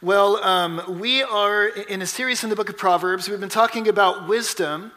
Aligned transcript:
Well, 0.00 0.36
um, 0.44 1.00
we 1.00 1.24
are 1.24 1.66
in 1.66 2.02
a 2.02 2.06
series 2.06 2.44
in 2.44 2.50
the 2.50 2.54
book 2.54 2.68
of 2.68 2.78
Proverbs. 2.78 3.28
We've 3.28 3.40
been 3.40 3.48
talking 3.48 3.88
about 3.88 4.28
wisdom. 4.28 4.92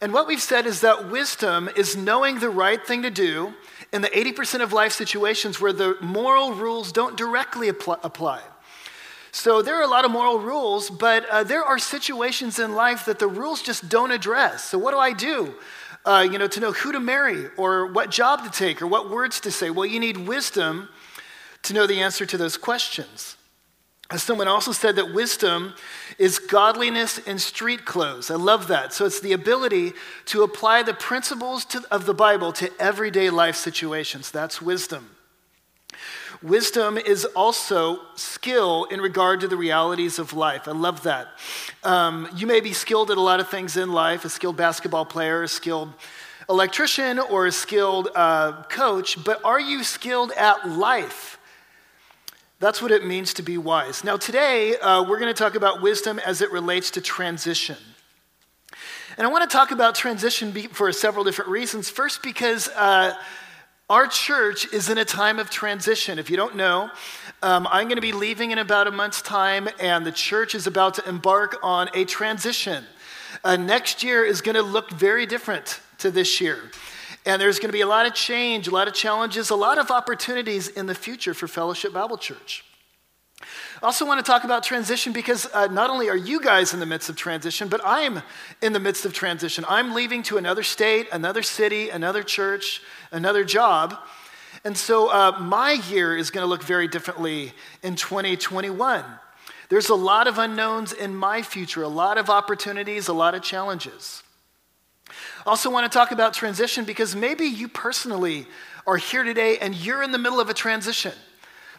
And 0.00 0.14
what 0.14 0.26
we've 0.26 0.40
said 0.40 0.64
is 0.64 0.80
that 0.80 1.10
wisdom 1.10 1.68
is 1.76 1.94
knowing 1.94 2.38
the 2.38 2.48
right 2.48 2.82
thing 2.82 3.02
to 3.02 3.10
do 3.10 3.52
in 3.92 4.00
the 4.00 4.08
80% 4.08 4.62
of 4.62 4.72
life 4.72 4.92
situations 4.92 5.60
where 5.60 5.74
the 5.74 5.98
moral 6.00 6.54
rules 6.54 6.90
don't 6.90 7.18
directly 7.18 7.68
apply. 7.68 8.40
So 9.30 9.60
there 9.60 9.74
are 9.74 9.82
a 9.82 9.88
lot 9.88 10.06
of 10.06 10.10
moral 10.10 10.38
rules, 10.38 10.88
but 10.88 11.28
uh, 11.28 11.44
there 11.44 11.62
are 11.62 11.78
situations 11.78 12.58
in 12.58 12.74
life 12.74 13.04
that 13.04 13.18
the 13.18 13.28
rules 13.28 13.60
just 13.60 13.90
don't 13.90 14.10
address. 14.10 14.64
So 14.64 14.78
what 14.78 14.92
do 14.92 14.98
I 14.98 15.12
do? 15.12 15.54
Uh, 16.02 16.26
you 16.32 16.38
know, 16.38 16.48
to 16.48 16.60
know 16.60 16.72
who 16.72 16.92
to 16.92 17.00
marry 17.00 17.48
or 17.58 17.92
what 17.92 18.10
job 18.10 18.42
to 18.44 18.50
take 18.50 18.80
or 18.80 18.86
what 18.86 19.10
words 19.10 19.38
to 19.40 19.50
say. 19.50 19.68
Well, 19.68 19.84
you 19.84 20.00
need 20.00 20.16
wisdom 20.16 20.88
to 21.64 21.74
know 21.74 21.86
the 21.86 22.00
answer 22.00 22.24
to 22.24 22.38
those 22.38 22.56
questions. 22.56 23.35
Someone 24.14 24.46
also 24.46 24.70
said 24.70 24.96
that 24.96 25.12
wisdom 25.12 25.74
is 26.16 26.38
godliness 26.38 27.18
in 27.18 27.40
street 27.40 27.84
clothes. 27.84 28.30
I 28.30 28.36
love 28.36 28.68
that. 28.68 28.92
So 28.92 29.04
it's 29.04 29.18
the 29.18 29.32
ability 29.32 29.94
to 30.26 30.44
apply 30.44 30.84
the 30.84 30.94
principles 30.94 31.64
to, 31.66 31.82
of 31.90 32.06
the 32.06 32.14
Bible 32.14 32.52
to 32.52 32.70
everyday 32.78 33.30
life 33.30 33.56
situations. 33.56 34.30
That's 34.30 34.62
wisdom. 34.62 35.10
Wisdom 36.42 36.98
is 36.98 37.24
also 37.24 38.00
skill 38.14 38.84
in 38.84 39.00
regard 39.00 39.40
to 39.40 39.48
the 39.48 39.56
realities 39.56 40.18
of 40.18 40.32
life. 40.32 40.68
I 40.68 40.72
love 40.72 41.02
that. 41.02 41.28
Um, 41.82 42.28
you 42.36 42.46
may 42.46 42.60
be 42.60 42.72
skilled 42.72 43.10
at 43.10 43.16
a 43.16 43.20
lot 43.20 43.40
of 43.40 43.48
things 43.48 43.76
in 43.76 43.90
life 43.90 44.24
a 44.24 44.28
skilled 44.28 44.56
basketball 44.56 45.04
player, 45.04 45.42
a 45.42 45.48
skilled 45.48 45.92
electrician, 46.48 47.18
or 47.18 47.46
a 47.46 47.52
skilled 47.52 48.08
uh, 48.14 48.62
coach, 48.64 49.22
but 49.24 49.44
are 49.44 49.58
you 49.58 49.82
skilled 49.82 50.30
at 50.32 50.68
life? 50.68 51.35
That's 52.58 52.80
what 52.80 52.90
it 52.90 53.04
means 53.04 53.34
to 53.34 53.42
be 53.42 53.58
wise. 53.58 54.02
Now, 54.02 54.16
today, 54.16 54.76
uh, 54.78 55.02
we're 55.02 55.18
going 55.18 55.32
to 55.32 55.38
talk 55.38 55.56
about 55.56 55.82
wisdom 55.82 56.18
as 56.18 56.40
it 56.40 56.50
relates 56.50 56.90
to 56.92 57.02
transition. 57.02 57.76
And 59.18 59.26
I 59.26 59.30
want 59.30 59.48
to 59.48 59.54
talk 59.54 59.72
about 59.72 59.94
transition 59.94 60.52
for 60.68 60.90
several 60.92 61.22
different 61.22 61.50
reasons. 61.50 61.90
First, 61.90 62.22
because 62.22 62.68
uh, 62.68 63.14
our 63.90 64.06
church 64.06 64.72
is 64.72 64.88
in 64.88 64.96
a 64.96 65.04
time 65.04 65.38
of 65.38 65.50
transition. 65.50 66.18
If 66.18 66.30
you 66.30 66.38
don't 66.38 66.56
know, 66.56 66.90
um, 67.42 67.68
I'm 67.70 67.88
going 67.88 67.96
to 67.96 68.02
be 68.02 68.12
leaving 68.12 68.52
in 68.52 68.58
about 68.58 68.86
a 68.86 68.90
month's 68.90 69.20
time, 69.20 69.68
and 69.78 70.06
the 70.06 70.12
church 70.12 70.54
is 70.54 70.66
about 70.66 70.94
to 70.94 71.06
embark 71.06 71.58
on 71.62 71.90
a 71.92 72.06
transition. 72.06 72.84
Uh, 73.44 73.56
next 73.56 74.02
year 74.02 74.24
is 74.24 74.40
going 74.40 74.54
to 74.54 74.62
look 74.62 74.90
very 74.90 75.26
different 75.26 75.80
to 75.98 76.10
this 76.10 76.40
year. 76.40 76.70
And 77.26 77.42
there's 77.42 77.58
going 77.58 77.68
to 77.68 77.72
be 77.72 77.80
a 77.80 77.88
lot 77.88 78.06
of 78.06 78.14
change, 78.14 78.68
a 78.68 78.70
lot 78.70 78.86
of 78.86 78.94
challenges, 78.94 79.50
a 79.50 79.56
lot 79.56 79.78
of 79.78 79.90
opportunities 79.90 80.68
in 80.68 80.86
the 80.86 80.94
future 80.94 81.34
for 81.34 81.48
Fellowship 81.48 81.92
Bible 81.92 82.16
Church. 82.16 82.64
I 83.42 83.86
also 83.86 84.06
want 84.06 84.24
to 84.24 84.30
talk 84.30 84.44
about 84.44 84.62
transition 84.62 85.12
because 85.12 85.46
uh, 85.52 85.66
not 85.66 85.90
only 85.90 86.08
are 86.08 86.16
you 86.16 86.40
guys 86.40 86.72
in 86.72 86.80
the 86.80 86.86
midst 86.86 87.10
of 87.10 87.16
transition, 87.16 87.68
but 87.68 87.80
I'm 87.84 88.22
in 88.62 88.72
the 88.72 88.80
midst 88.80 89.04
of 89.04 89.12
transition. 89.12 89.64
I'm 89.68 89.92
leaving 89.92 90.22
to 90.24 90.38
another 90.38 90.62
state, 90.62 91.08
another 91.12 91.42
city, 91.42 91.90
another 91.90 92.22
church, 92.22 92.80
another 93.10 93.44
job. 93.44 93.98
And 94.64 94.76
so 94.76 95.08
uh, 95.08 95.38
my 95.38 95.72
year 95.72 96.16
is 96.16 96.30
going 96.30 96.42
to 96.42 96.48
look 96.48 96.62
very 96.62 96.88
differently 96.88 97.52
in 97.82 97.96
2021. 97.96 99.04
There's 99.68 99.88
a 99.88 99.94
lot 99.94 100.28
of 100.28 100.38
unknowns 100.38 100.92
in 100.92 101.14
my 101.14 101.42
future, 101.42 101.82
a 101.82 101.88
lot 101.88 102.18
of 102.18 102.30
opportunities, 102.30 103.08
a 103.08 103.12
lot 103.12 103.34
of 103.34 103.42
challenges. 103.42 104.22
I 105.08 105.50
also, 105.50 105.70
want 105.70 105.90
to 105.90 105.96
talk 105.96 106.10
about 106.10 106.34
transition 106.34 106.84
because 106.84 107.14
maybe 107.14 107.44
you 107.44 107.68
personally 107.68 108.46
are 108.86 108.96
here 108.96 109.22
today 109.22 109.58
and 109.58 109.74
you're 109.74 110.02
in 110.02 110.12
the 110.12 110.18
middle 110.18 110.40
of 110.40 110.48
a 110.48 110.54
transition. 110.54 111.12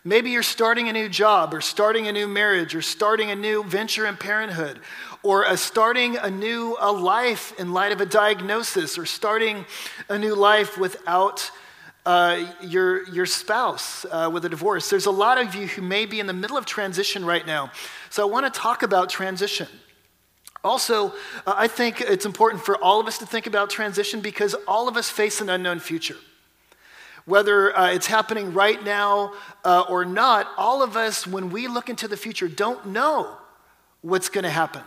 Maybe 0.03 0.30
you're 0.30 0.44
starting 0.44 0.88
a 0.88 0.94
new 0.94 1.09
job 1.09 1.53
or 1.53 1.59
starting 1.59 2.08
a 2.08 2.14
new 2.14 2.28
marriage 2.28 2.75
or 2.75 2.81
starting 2.81 3.30
a 3.30 3.36
new 3.36 3.64
venture 3.64 4.05
in 4.05 4.16
parenthood 4.16 4.80
or 5.22 5.44
a 5.44 5.58
starting 5.58 6.16
a 6.16 6.30
new 6.30 6.78
a 6.80 6.92
life 6.92 7.53
in 7.59 7.73
light 7.73 7.92
of 7.92 8.00
a 8.00 8.05
diagnosis 8.05 8.98
or 8.98 9.05
starting 9.05 9.66
a 10.08 10.17
new 10.17 10.33
life 10.33 10.77
without 10.77 11.52
uh, 12.05 12.45
your, 12.61 13.05
your 13.10 13.26
spouse 13.26 14.05
uh, 14.05 14.30
with 14.32 14.45
a 14.45 14.49
divorce. 14.49 14.89
There's 14.89 15.08
a 15.08 15.11
lot 15.11 15.37
of 15.37 15.55
you 15.55 15.67
who 15.67 15.82
may 15.82 16.05
be 16.05 16.21
in 16.21 16.26
the 16.26 16.33
middle 16.33 16.55
of 16.55 16.66
transition 16.66 17.26
right 17.26 17.45
now. 17.45 17.71
So 18.10 18.26
I 18.26 18.32
want 18.32 18.52
to 18.52 18.60
talk 18.60 18.83
about 18.83 19.10
transition. 19.10 19.67
Also, 20.63 21.13
uh, 21.45 21.53
I 21.55 21.67
think 21.67 22.01
it's 22.01 22.25
important 22.25 22.63
for 22.63 22.77
all 22.77 22.99
of 22.99 23.07
us 23.07 23.17
to 23.19 23.25
think 23.25 23.47
about 23.47 23.69
transition 23.69 24.21
because 24.21 24.55
all 24.67 24.87
of 24.87 24.97
us 24.97 25.09
face 25.09 25.41
an 25.41 25.49
unknown 25.49 25.79
future. 25.79 26.17
Whether 27.25 27.77
uh, 27.77 27.91
it's 27.91 28.07
happening 28.07 28.53
right 28.53 28.83
now 28.83 29.33
uh, 29.65 29.83
or 29.89 30.05
not, 30.05 30.47
all 30.57 30.81
of 30.81 30.95
us, 30.95 31.27
when 31.27 31.49
we 31.49 31.67
look 31.67 31.89
into 31.89 32.07
the 32.07 32.17
future, 32.17 32.47
don't 32.47 32.87
know 32.87 33.37
what's 34.01 34.29
going 34.29 34.43
to 34.43 34.49
happen. 34.49 34.81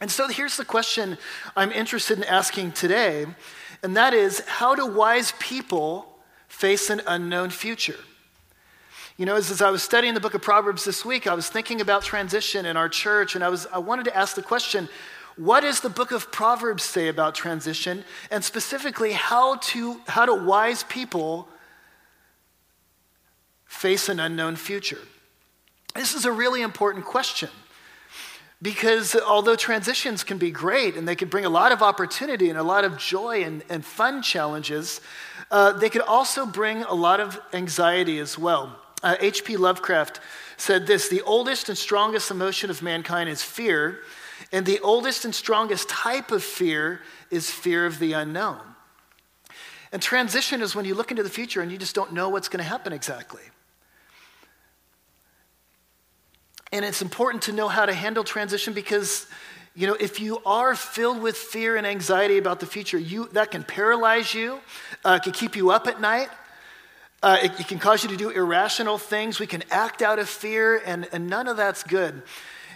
And 0.00 0.10
so 0.10 0.28
here's 0.28 0.56
the 0.56 0.64
question 0.64 1.18
I'm 1.56 1.70
interested 1.70 2.18
in 2.18 2.24
asking 2.24 2.72
today, 2.72 3.26
and 3.82 3.96
that 3.96 4.12
is 4.12 4.40
how 4.40 4.74
do 4.74 4.86
wise 4.86 5.32
people 5.38 6.18
face 6.48 6.90
an 6.90 7.00
unknown 7.06 7.50
future? 7.50 7.98
You 9.16 9.26
know, 9.26 9.36
as, 9.36 9.48
as, 9.52 9.62
I 9.62 9.70
was 9.70 9.82
studying 9.82 10.14
the 10.14 10.20
book 10.20 10.34
of 10.34 10.42
Proverbs 10.42 10.84
this 10.84 11.04
week, 11.04 11.28
I 11.28 11.34
was 11.34 11.48
thinking 11.48 11.80
about 11.80 12.02
transition 12.02 12.66
in 12.66 12.76
our 12.76 12.88
church, 12.88 13.36
and 13.36 13.44
I, 13.44 13.48
was, 13.48 13.64
I 13.72 13.78
wanted 13.78 14.06
to 14.06 14.16
ask 14.16 14.34
the 14.34 14.42
question 14.42 14.88
what 15.36 15.60
does 15.60 15.80
the 15.80 15.90
book 15.90 16.12
of 16.12 16.30
Proverbs 16.30 16.84
say 16.84 17.08
about 17.08 17.34
transition? 17.34 18.04
And 18.30 18.44
specifically, 18.44 19.12
how, 19.12 19.56
to, 19.56 20.00
how 20.06 20.26
do 20.26 20.44
wise 20.44 20.84
people 20.84 21.48
face 23.66 24.08
an 24.08 24.20
unknown 24.20 24.54
future? 24.54 25.00
This 25.94 26.14
is 26.14 26.24
a 26.24 26.30
really 26.30 26.62
important 26.62 27.04
question 27.04 27.50
because 28.62 29.16
although 29.16 29.56
transitions 29.56 30.22
can 30.22 30.38
be 30.38 30.52
great 30.52 30.96
and 30.96 31.06
they 31.06 31.16
can 31.16 31.28
bring 31.28 31.44
a 31.44 31.48
lot 31.48 31.72
of 31.72 31.82
opportunity 31.82 32.48
and 32.48 32.58
a 32.58 32.62
lot 32.62 32.84
of 32.84 32.96
joy 32.96 33.42
and, 33.42 33.64
and 33.68 33.84
fun 33.84 34.22
challenges, 34.22 35.00
uh, 35.50 35.72
they 35.72 35.90
could 35.90 36.02
also 36.02 36.46
bring 36.46 36.82
a 36.84 36.94
lot 36.94 37.18
of 37.18 37.40
anxiety 37.52 38.20
as 38.20 38.38
well. 38.38 38.83
H.P. 39.04 39.56
Uh, 39.56 39.60
Lovecraft 39.60 40.20
said 40.56 40.86
this 40.86 41.08
The 41.08 41.22
oldest 41.22 41.68
and 41.68 41.76
strongest 41.76 42.30
emotion 42.30 42.70
of 42.70 42.82
mankind 42.82 43.28
is 43.28 43.42
fear, 43.42 44.00
and 44.52 44.64
the 44.64 44.80
oldest 44.80 45.24
and 45.24 45.34
strongest 45.34 45.88
type 45.88 46.30
of 46.30 46.42
fear 46.42 47.00
is 47.30 47.50
fear 47.50 47.86
of 47.86 47.98
the 47.98 48.12
unknown. 48.12 48.60
And 49.92 50.02
transition 50.02 50.60
is 50.60 50.74
when 50.74 50.84
you 50.84 50.94
look 50.94 51.12
into 51.12 51.22
the 51.22 51.30
future 51.30 51.60
and 51.60 51.70
you 51.70 51.78
just 51.78 51.94
don't 51.94 52.12
know 52.12 52.28
what's 52.28 52.48
going 52.48 52.58
to 52.58 52.68
happen 52.68 52.92
exactly. 52.92 53.42
And 56.72 56.84
it's 56.84 57.00
important 57.00 57.44
to 57.44 57.52
know 57.52 57.68
how 57.68 57.86
to 57.86 57.94
handle 57.94 58.24
transition 58.24 58.72
because, 58.72 59.28
you 59.76 59.86
know, 59.86 59.96
if 60.00 60.18
you 60.18 60.40
are 60.44 60.74
filled 60.74 61.22
with 61.22 61.36
fear 61.36 61.76
and 61.76 61.86
anxiety 61.86 62.38
about 62.38 62.58
the 62.58 62.66
future, 62.66 62.98
you, 62.98 63.28
that 63.34 63.52
can 63.52 63.62
paralyze 63.62 64.34
you, 64.34 64.58
uh, 65.04 65.20
can 65.20 65.30
keep 65.30 65.54
you 65.54 65.70
up 65.70 65.86
at 65.86 66.00
night. 66.00 66.28
Uh, 67.24 67.38
it, 67.42 67.58
it, 67.58 67.68
can 67.68 67.78
cause 67.78 68.02
you 68.02 68.10
to 68.10 68.18
do 68.18 68.28
irrational 68.28 68.98
things. 68.98 69.40
We 69.40 69.46
can 69.46 69.62
act 69.70 70.02
out 70.02 70.18
of 70.18 70.28
fear, 70.28 70.82
and, 70.84 71.08
and 71.10 71.26
none 71.26 71.48
of 71.48 71.56
that's 71.56 71.82
good. 71.82 72.22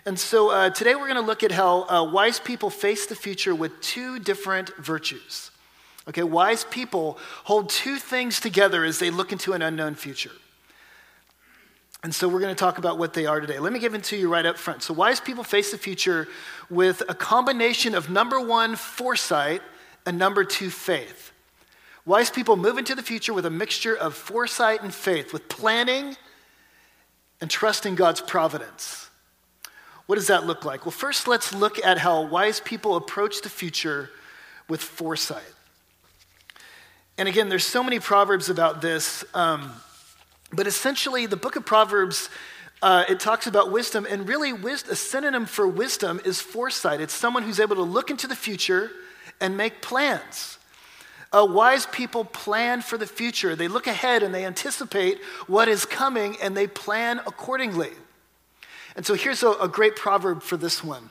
And 0.06 0.19
so 0.19 0.50
uh, 0.50 0.70
today 0.70 0.94
we're 0.94 1.06
going 1.06 1.20
to 1.20 1.20
look 1.20 1.42
at 1.42 1.53
how 1.53 1.86
uh, 1.86 2.10
wise 2.10 2.41
people 2.41 2.70
face 2.70 3.04
the 3.04 3.14
future 3.14 3.54
with 3.54 3.78
two 3.82 4.19
different 4.19 4.75
virtues. 4.78 5.50
Okay, 6.09 6.22
wise 6.22 6.64
people 6.64 7.19
hold 7.44 7.69
two 7.69 7.97
things 7.97 8.41
together 8.41 8.86
as 8.86 8.98
they 8.98 9.10
look 9.10 9.32
into 9.32 9.53
an 9.53 9.60
unknown 9.60 9.94
future. 9.94 10.32
And 12.03 12.15
so 12.15 12.26
we're 12.26 12.41
going 12.41 12.54
to 12.54 12.59
talk 12.59 12.78
about 12.78 12.97
what 12.97 13.12
they 13.12 13.26
are 13.26 13.42
today. 13.42 13.59
Let 13.59 13.75
me 13.75 13.78
give 13.78 13.92
it 13.92 14.04
to 14.04 14.16
you 14.16 14.32
right 14.32 14.47
up 14.47 14.56
front. 14.56 14.82
So, 14.82 14.94
wise 14.94 15.20
people 15.20 15.44
face 15.44 15.72
the 15.72 15.78
future 15.78 16.26
with 16.70 17.03
a 17.06 17.15
combination 17.15 17.94
of 17.94 18.09
number 18.09 18.41
one, 18.41 18.76
foresight, 18.76 19.60
and 20.06 20.16
number 20.16 20.42
two, 20.42 20.70
faith. 20.70 21.32
Wise 22.08 22.30
people 22.30 22.56
move 22.56 22.78
into 22.78 22.94
the 22.94 23.02
future 23.02 23.34
with 23.34 23.44
a 23.44 23.50
mixture 23.50 23.94
of 23.94 24.14
foresight 24.14 24.82
and 24.82 24.94
faith, 24.94 25.34
with 25.34 25.46
planning 25.50 26.16
and 27.38 27.50
trusting 27.50 27.96
God's 27.96 28.22
providence. 28.22 29.10
What 30.06 30.15
does 30.15 30.28
that 30.28 30.47
look 30.47 30.65
like? 30.65 30.86
Well, 30.86 30.91
first, 30.91 31.28
let's 31.28 31.53
look 31.53 31.84
at 31.84 31.98
how 31.98 32.22
wise 32.22 32.60
people 32.60 32.97
approach 32.97 33.42
the 33.42 33.50
future 33.50 34.09
with 34.71 34.80
foresight. 34.80 35.53
And 37.18 37.28
again, 37.28 37.50
there's 37.50 37.66
so 37.66 37.83
many 37.83 38.00
proverbs 38.00 38.48
about 38.48 38.80
this, 38.80 39.22
um, 39.34 39.71
but 40.50 40.66
essentially, 40.66 41.27
the 41.27 41.36
book 41.36 41.56
of 41.56 41.66
Proverbs. 41.66 42.30
Uh, 42.80 43.04
it 43.09 43.21
talks 43.21 43.47
about 43.47 43.71
wisdom, 43.71 44.06
and 44.09 44.27
really, 44.27 44.53
a 44.53 44.97
synonym 44.97 45.44
for 45.44 45.68
wisdom 45.68 46.22
is 46.24 46.41
foresight. 46.41 47.03
It's 47.03 47.12
someone 47.12 47.42
who's 47.42 47.60
able 47.60 47.77
to 47.77 47.83
look 47.83 48.09
into 48.09 48.27
the 48.27 48.36
future 48.36 48.92
and 49.42 49.59
make 49.59 49.83
plans. 49.83 50.58
Uh, 51.30 51.47
wise 51.48 51.86
people 51.86 52.25
plan 52.25 52.80
for 52.80 52.97
the 52.97 53.07
future. 53.07 53.54
They 53.54 53.69
look 53.69 53.86
ahead 53.86 54.22
and 54.22 54.34
they 54.34 54.47
anticipate 54.47 55.22
what 55.47 55.69
is 55.69 55.84
coming 55.84 56.36
and 56.42 56.57
they 56.57 56.66
plan 56.66 57.19
accordingly. 57.19 57.91
And 58.97 59.04
so 59.04 59.15
here's 59.15 59.42
a, 59.42 59.51
a 59.53 59.69
great 59.69 59.95
proverb 59.95 60.42
for 60.42 60.57
this 60.57 60.83
one. 60.83 61.10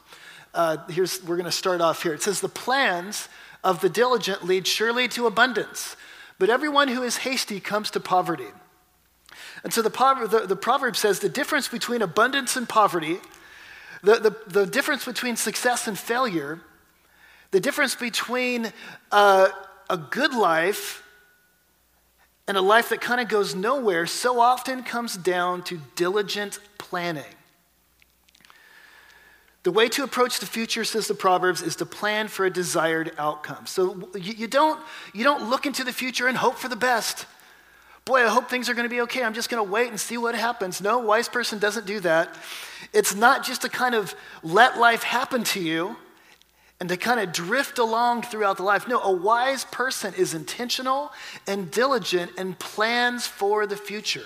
Uh, 0.54 0.78
here's, 0.90 1.24
we're 1.24 1.38
going 1.38 1.46
to 1.46 1.52
start 1.52 1.82
off 1.82 2.02
here. 2.02 2.14
It 2.14 2.24
says, 2.24 2.42
The 2.42 2.50
plans 2.50 3.30
of 3.64 3.80
the 3.82 3.90
diligent 3.90 4.44
lead 4.44 4.66
surely 4.66 5.08
to 5.10 5.28
abundance, 5.28 5.96
but 6.40 6.50
everyone 6.50 6.88
who 6.88 7.04
is 7.04 7.18
hasty 7.18 7.60
comes 7.60 7.92
to 7.92 8.00
poverty. 8.00 8.48
And 9.64 9.72
so 9.72 9.82
the, 9.82 9.90
proverb, 9.90 10.32
the, 10.32 10.40
the 10.48 10.56
proverb 10.56 10.96
says 10.96 11.20
the 11.20 11.30
difference 11.30 11.68
between 11.68 12.02
abundance 12.02 12.56
and 12.56 12.68
poverty, 12.68 13.18
the, 14.02 14.16
the, 14.16 14.62
the 14.62 14.66
difference 14.66 15.06
between 15.06 15.36
success 15.36 15.88
and 15.88 15.98
failure, 15.98 16.62
the 17.52 17.60
difference 17.60 17.96
between 17.96 18.72
uh, 19.12 19.50
a 19.90 19.98
good 19.98 20.34
life 20.34 21.04
and 22.48 22.58
a 22.58 22.62
life 22.62 22.90
that 22.90 23.02
kind 23.02 23.20
of 23.20 23.28
goes 23.28 23.56
nowhere 23.56 24.06
so 24.06 24.40
often 24.40 24.84
comes 24.84 25.18
down 25.18 25.64
to 25.64 25.80
diligent 25.96 26.60
planning. 26.78 27.26
The 29.64 29.72
way 29.72 29.90
to 29.90 30.04
approach 30.04 30.40
the 30.40 30.46
future, 30.46 30.86
says 30.86 31.08
the 31.08 31.14
Proverbs, 31.14 31.62
is 31.62 31.76
to 31.78 31.86
plan 31.86 32.30
for 32.30 32.46
a 32.46 32.50
desired 32.50 33.12
outcome. 33.18 33.66
So 33.66 34.10
you, 34.16 34.34
you, 34.34 34.48
don't, 34.48 34.80
you 35.14 35.26
don't 35.26 35.50
look 35.50 35.66
into 35.66 35.84
the 35.84 35.92
future 35.92 36.28
and 36.28 36.38
hope 36.38 36.56
for 36.56 36.70
the 36.70 36.78
best. 36.78 37.26
Boy, 38.06 38.24
I 38.24 38.30
hope 38.30 38.50
things 38.50 38.70
are 38.70 38.74
going 38.74 38.86
to 38.86 38.90
be 38.90 39.02
okay. 39.02 39.22
I'm 39.22 39.34
just 39.34 39.50
going 39.50 39.62
to 39.62 39.70
wait 39.70 39.90
and 39.90 40.00
see 40.00 40.18
what 40.18 40.36
happens. 40.36 40.80
No, 40.80 41.00
wise 41.00 41.28
person 41.28 41.60
doesn't 41.60 41.86
do 41.86 42.00
that. 42.00 42.34
It's 42.94 43.14
not 43.14 43.44
just 43.44 43.64
to 43.64 43.70
kind 43.70 43.94
of 43.94 44.16
let 44.42 44.78
life 44.78 45.04
happen 45.04 45.44
to 45.44 45.60
you 45.60 45.98
and 46.80 46.90
to 46.90 46.98
kind 46.98 47.20
of 47.20 47.34
drift 47.34 47.80
along 47.80 48.22
throughout 48.22 48.58
the 48.58 48.64
life. 48.64 48.88
No, 48.88 49.02
a 49.02 49.12
wise 49.12 49.66
person 49.66 50.14
is 50.16 50.34
intentional 50.34 51.12
and 51.48 51.72
diligent 51.72 52.32
and 52.38 52.58
plans 52.60 53.26
for 53.26 53.66
the 53.66 53.78
future. 53.78 54.26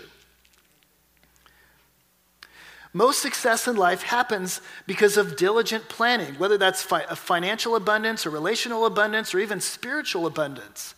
Most 2.94 3.22
success 3.22 3.70
in 3.70 3.78
life 3.78 4.04
happens 4.04 4.60
because 4.86 5.16
of 5.16 5.38
diligent 5.38 5.88
planning, 5.88 6.36
whether 6.36 6.58
that's 6.58 6.84
fi- 6.84 7.06
financial 7.06 7.78
abundance 7.78 8.26
or 8.26 8.32
relational 8.32 8.86
abundance 8.86 9.34
or 9.34 9.40
even 9.40 9.62
spiritual 9.62 10.28
abundance. 10.28 10.94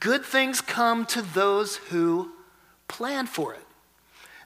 Good 0.00 0.24
things 0.24 0.60
come 0.60 1.06
to 1.06 1.22
those 1.22 1.76
who 1.76 2.32
plan 2.88 3.26
for 3.26 3.54
it. 3.54 3.64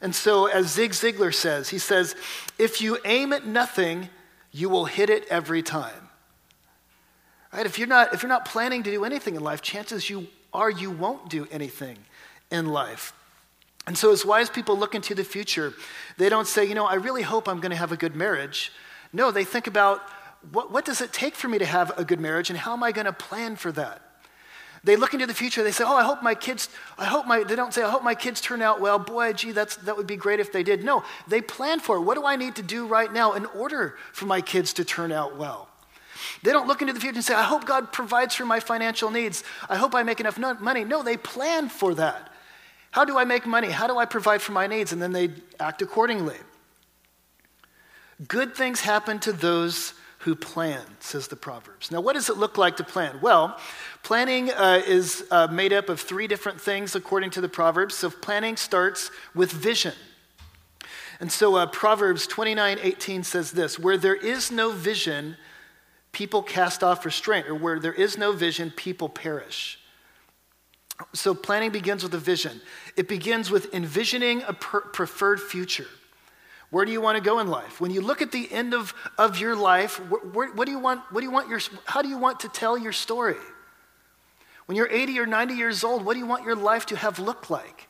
And 0.02 0.14
so, 0.14 0.46
as 0.46 0.70
Zig 0.72 0.90
Ziglar 0.90 1.32
says, 1.32 1.70
he 1.70 1.78
says, 1.78 2.14
if 2.58 2.82
you 2.82 2.99
aim 3.06 3.32
at 3.32 3.46
nothing, 3.46 4.10
you 4.50 4.69
will 4.69 4.84
hit 4.84 5.08
it 5.08 5.26
every 5.31 5.62
time. 5.62 6.01
Right? 7.52 7.66
If 7.66 7.78
you're 7.78 7.88
not, 7.88 8.14
if 8.14 8.22
you're 8.22 8.28
not 8.28 8.44
planning 8.44 8.82
to 8.82 8.90
do 8.90 9.04
anything 9.04 9.34
in 9.34 9.43
life, 9.43 9.60
chances 9.60 10.08
you 10.08 10.28
are 10.52 10.70
you 10.70 10.90
won't 10.90 11.28
do 11.28 11.46
anything 11.50 11.99
in 12.50 12.69
life. 12.69 13.12
And 13.87 13.99
so, 13.99 14.12
as 14.12 14.25
wise 14.25 14.49
people 14.49 14.78
look 14.78 14.94
into 14.94 15.14
the 15.14 15.25
future, 15.25 15.75
they 16.16 16.28
don't 16.28 16.46
say, 16.46 16.64
you 16.64 16.75
know, 16.75 16.87
I 16.87 16.94
really 16.94 17.22
hope 17.22 17.49
I'm 17.49 17.60
going 17.60 17.70
to 17.70 17.76
have 17.76 17.93
a 17.93 17.96
good 17.96 18.14
marriage. 18.14 18.72
No, 19.12 19.31
they 19.31 19.44
think 19.44 19.66
about 19.66 20.00
what, 20.52 20.70
what 20.70 20.84
does 20.84 21.00
it 21.00 21.12
take 21.12 21.34
for 21.34 21.49
me 21.49 21.58
to 21.58 21.66
have 21.66 21.96
a 21.99 22.04
good 22.04 22.20
marriage 22.20 22.49
and 22.50 22.58
how 22.58 22.72
am 22.72 22.82
I 22.82 22.93
going 22.93 23.06
to 23.06 23.12
plan 23.12 23.56
for 23.56 23.72
that? 23.72 24.00
They 24.84 24.96
look 24.96 25.14
into 25.14 25.26
the 25.26 25.34
future, 25.34 25.62
they 25.62 25.70
say, 25.70 25.84
oh, 25.87 25.94
I 25.94 26.02
hope 26.02 26.25
my 26.25 26.34
kids, 26.34 26.69
I 26.99 27.04
hope 27.04 27.25
my, 27.26 27.44
they 27.44 27.54
don't 27.54 27.72
say, 27.72 27.84
I 27.84 27.90
hope 27.90 28.02
my 28.02 28.16
kids 28.16 28.40
turn 28.40 28.60
out 28.62 28.81
well. 28.81 28.99
Boy, 28.99 29.32
gee, 29.32 29.52
that's, 29.52 29.76
that 29.76 29.96
would 29.96 30.08
be 30.08 30.16
great 30.16 30.40
if 30.40 30.50
they 30.50 30.64
did. 30.64 30.82
No, 30.82 31.04
they 31.28 31.40
plan 31.40 31.78
for 31.78 31.99
it. 31.99 32.00
What 32.00 32.16
do 32.16 32.25
I 32.25 32.34
need 32.34 32.56
to 32.56 32.62
do 32.62 32.87
right 32.87 33.12
now 33.12 33.34
in 33.34 33.46
order 33.46 33.96
for 34.12 34.26
my 34.26 34.40
kids 34.40 34.72
to 34.75 34.84
turn 34.84 35.12
out 35.12 35.37
well? 35.37 35.69
They 36.43 36.52
don't 36.52 36.67
look 36.67 36.81
into 36.81 36.93
the 36.93 37.00
future 37.00 37.17
and 37.17 37.25
say, 37.25 37.34
I 37.34 37.43
hope 37.43 37.64
God 37.64 37.93
provides 37.93 38.34
for 38.34 38.44
my 38.44 38.61
financial 38.61 39.11
needs. 39.11 39.44
I 39.69 39.76
hope 39.76 39.94
I 39.94 40.02
make 40.02 40.20
enough 40.20 40.38
money. 40.38 40.84
No, 40.84 41.02
they 41.02 41.17
plan 41.17 41.69
for 41.69 41.94
that. 41.94 42.32
How 42.90 43.05
do 43.05 43.19
I 43.19 43.25
make 43.25 43.46
money? 43.46 43.70
How 43.70 43.87
do 43.87 43.99
I 43.99 44.05
provide 44.05 44.43
for 44.43 44.52
my 44.52 44.67
needs? 44.67 44.93
And 44.93 45.00
then 45.00 45.12
they 45.12 45.31
act 45.58 45.82
accordingly. 45.82 46.37
Good 48.29 48.55
things 48.55 48.81
happen 48.82 49.19
to 49.20 49.32
those 49.32 49.94
who 50.19 50.37
plan, 50.37 50.82
says 51.00 51.26
the 51.26 51.37
Proverbs. 51.37 51.90
Now, 51.90 52.00
what 52.00 52.12
does 52.12 52.31
it 52.31 52.37
look 52.37 52.56
like 52.56 52.76
to 52.76 52.85
plan? 52.85 53.19
Well, 53.20 53.58
planning 54.05 54.50
uh, 54.52 54.81
is 54.87 55.25
uh, 55.32 55.49
made 55.49 55.73
up 55.73 55.88
of 55.88 56.00
three 56.00 56.28
different 56.28 56.61
things 56.61 56.94
according 56.94 57.31
to 57.31 57.40
the 57.40 57.49
Proverbs. 57.49 57.96
So, 57.96 58.08
planning 58.08 58.56
starts 58.56 59.11
with 59.35 59.50
vision. 59.50 59.94
And 61.19 61.32
so, 61.32 61.56
uh, 61.56 61.67
Proverbs 61.67 62.28
29 62.28 62.78
18 62.81 63.25
says 63.25 63.50
this 63.50 63.81
Where 63.81 63.96
there 63.96 64.14
is 64.14 64.52
no 64.52 64.70
vision, 64.70 65.37
people 66.12 66.43
cast 66.43 66.85
off 66.85 67.05
restraint, 67.05 67.49
or 67.49 67.55
where 67.55 67.81
there 67.81 67.93
is 67.93 68.17
no 68.17 68.32
vision, 68.32 68.70
people 68.70 69.09
perish. 69.09 69.79
So, 71.14 71.35
planning 71.35 71.70
begins 71.70 72.03
with 72.03 72.14
a 72.14 72.19
vision. 72.19 72.61
It 72.97 73.09
begins 73.09 73.50
with 73.50 73.75
envisioning 73.75 74.43
a 74.43 74.53
per- 74.53 74.82
preferred 74.82 75.41
future. 75.41 75.88
Where 76.70 76.85
do 76.85 76.93
you 76.93 77.00
want 77.00 77.19
to 77.19 77.23
go 77.23 77.38
in 77.38 77.49
life? 77.49 77.81
When 77.81 77.91
you 77.91 78.00
look 78.00 78.23
at 78.23 78.32
the 78.32 78.50
end 78.50 78.73
of, 78.73 78.94
of 79.19 79.38
your 79.38 79.56
life, 79.56 80.00
wh- 80.11 80.25
wh- 80.29 80.56
what, 80.56 80.64
do 80.64 80.70
you 80.70 80.79
want, 80.79 81.00
what 81.11 81.20
do 81.20 81.26
you 81.26 81.32
want 81.32 81.49
your, 81.49 81.61
how 81.85 82.03
do 82.03 82.09
you 82.09 82.17
want 82.17 82.41
to 82.41 82.49
tell 82.49 82.79
your 82.79 82.93
story? 82.93 83.37
When 84.67 84.76
you're 84.76 84.88
80 84.91 85.19
or 85.19 85.26
90 85.26 85.55
years 85.55 85.85
old, 85.85 86.05
what 86.05 86.14
do 86.14 86.19
you 86.19 86.26
want 86.26 86.44
your 86.44 86.56
life 86.56 86.87
to 86.87 86.97
have 86.97 87.19
looked 87.19 87.50
like? 87.50 87.88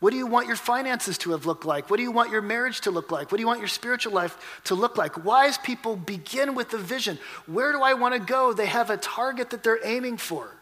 What 0.00 0.10
do 0.10 0.16
you 0.16 0.26
want 0.26 0.46
your 0.46 0.56
finances 0.56 1.18
to 1.18 1.32
have 1.32 1.44
looked 1.44 1.64
like? 1.64 1.90
What 1.90 1.96
do 1.96 2.04
you 2.04 2.12
want 2.12 2.30
your 2.30 2.42
marriage 2.42 2.82
to 2.82 2.90
look 2.90 3.10
like? 3.10 3.32
What 3.32 3.38
do 3.38 3.42
you 3.42 3.48
want 3.48 3.58
your 3.58 3.68
spiritual 3.68 4.12
life 4.12 4.60
to 4.64 4.76
look 4.76 4.96
like? 4.96 5.24
Wise 5.24 5.58
people 5.58 5.96
begin 5.96 6.54
with 6.54 6.72
a 6.72 6.78
vision. 6.78 7.18
Where 7.46 7.72
do 7.72 7.82
I 7.82 7.94
want 7.94 8.14
to 8.14 8.20
go? 8.20 8.52
They 8.52 8.66
have 8.66 8.90
a 8.90 8.96
target 8.96 9.50
that 9.50 9.64
they're 9.64 9.84
aiming 9.84 10.18
for. 10.18 10.54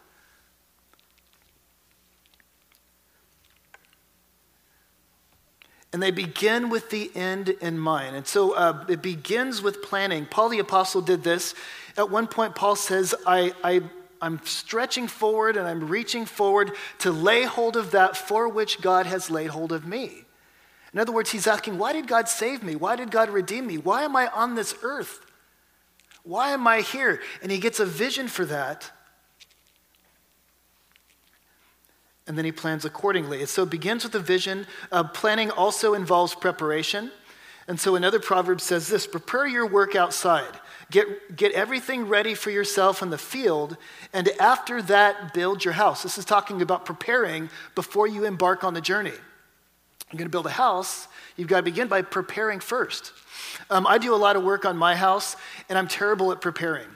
And 5.93 6.01
they 6.01 6.11
begin 6.11 6.69
with 6.69 6.89
the 6.89 7.11
end 7.15 7.49
in 7.49 7.77
mind. 7.79 8.15
And 8.15 8.27
so 8.27 8.53
uh, 8.53 8.85
it 8.89 9.01
begins 9.01 9.61
with 9.61 9.81
planning. 9.83 10.25
Paul 10.25 10.49
the 10.49 10.59
Apostle 10.59 11.01
did 11.01 11.23
this. 11.23 11.53
At 11.95 12.09
one 12.09 12.27
point, 12.27 12.55
Paul 12.55 12.75
says, 12.75 13.15
I, 13.25 13.53
I, 13.63 13.81
I'm 14.21 14.41
stretching 14.45 15.07
forward 15.07 15.57
and 15.57 15.67
I'm 15.67 15.87
reaching 15.87 16.25
forward 16.25 16.71
to 16.99 17.11
lay 17.11 17.43
hold 17.43 17.77
of 17.77 17.91
that 17.91 18.17
for 18.17 18.49
which 18.49 18.81
God 18.81 19.05
has 19.05 19.29
laid 19.29 19.49
hold 19.49 19.71
of 19.71 19.85
me. 19.85 20.23
In 20.93 20.99
other 20.99 21.11
words, 21.11 21.31
he's 21.31 21.47
asking, 21.47 21.77
Why 21.77 21.93
did 21.93 22.07
God 22.07 22.27
save 22.27 22.63
me? 22.63 22.75
Why 22.75 22.95
did 22.95 23.11
God 23.11 23.29
redeem 23.29 23.67
me? 23.67 23.77
Why 23.77 24.03
am 24.03 24.15
I 24.15 24.27
on 24.27 24.55
this 24.55 24.75
earth? 24.81 25.19
Why 26.23 26.49
am 26.49 26.67
I 26.67 26.81
here? 26.81 27.21
And 27.41 27.51
he 27.51 27.59
gets 27.59 27.79
a 27.79 27.85
vision 27.85 28.27
for 28.27 28.45
that. 28.45 28.91
and 32.27 32.37
then 32.37 32.45
he 32.45 32.51
plans 32.51 32.83
accordingly. 32.83 33.45
So 33.45 33.63
it 33.63 33.69
begins 33.69 34.03
with 34.03 34.13
a 34.13 34.19
vision. 34.19 34.67
Uh, 34.91 35.05
planning 35.05 35.49
also 35.49 35.93
involves 35.93 36.35
preparation. 36.35 37.09
And 37.67 37.79
so 37.79 37.95
another 37.95 38.19
proverb 38.19 38.59
says 38.61 38.89
this 38.89 39.07
prepare 39.07 39.47
your 39.47 39.65
work 39.65 39.95
outside. 39.95 40.59
Get, 40.89 41.35
get 41.35 41.51
everything 41.51 42.07
ready 42.07 42.33
for 42.33 42.49
yourself 42.49 43.01
in 43.01 43.09
the 43.09 43.17
field, 43.17 43.75
and 44.13 44.29
after 44.39 44.81
that, 44.83 45.33
build 45.33 45.65
your 45.65 45.73
house. 45.73 46.03
This 46.03 46.17
is 46.17 46.23
talking 46.23 46.61
about 46.61 46.85
preparing 46.85 47.49
before 47.75 48.07
you 48.07 48.23
embark 48.23 48.63
on 48.63 48.73
the 48.73 48.79
journey. 48.79 49.11
You're 49.11 50.17
going 50.17 50.27
to 50.27 50.29
build 50.29 50.45
a 50.45 50.51
house, 50.51 51.09
you've 51.35 51.49
got 51.49 51.57
to 51.57 51.63
begin 51.63 51.89
by 51.89 52.01
preparing 52.01 52.61
first. 52.61 53.11
Um, 53.69 53.85
I 53.85 53.97
do 53.97 54.15
a 54.15 54.17
lot 54.17 54.37
of 54.37 54.43
work 54.43 54.63
on 54.63 54.77
my 54.77 54.95
house, 54.95 55.35
and 55.67 55.77
I'm 55.77 55.89
terrible 55.89 56.31
at 56.31 56.39
preparing. 56.39 56.87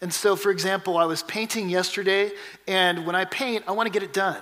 And 0.00 0.14
so, 0.14 0.36
for 0.36 0.52
example, 0.52 0.96
I 0.96 1.04
was 1.04 1.24
painting 1.24 1.68
yesterday, 1.68 2.30
and 2.68 3.04
when 3.04 3.16
I 3.16 3.24
paint, 3.24 3.64
I 3.66 3.72
want 3.72 3.88
to 3.88 3.92
get 3.92 4.04
it 4.04 4.12
done. 4.12 4.40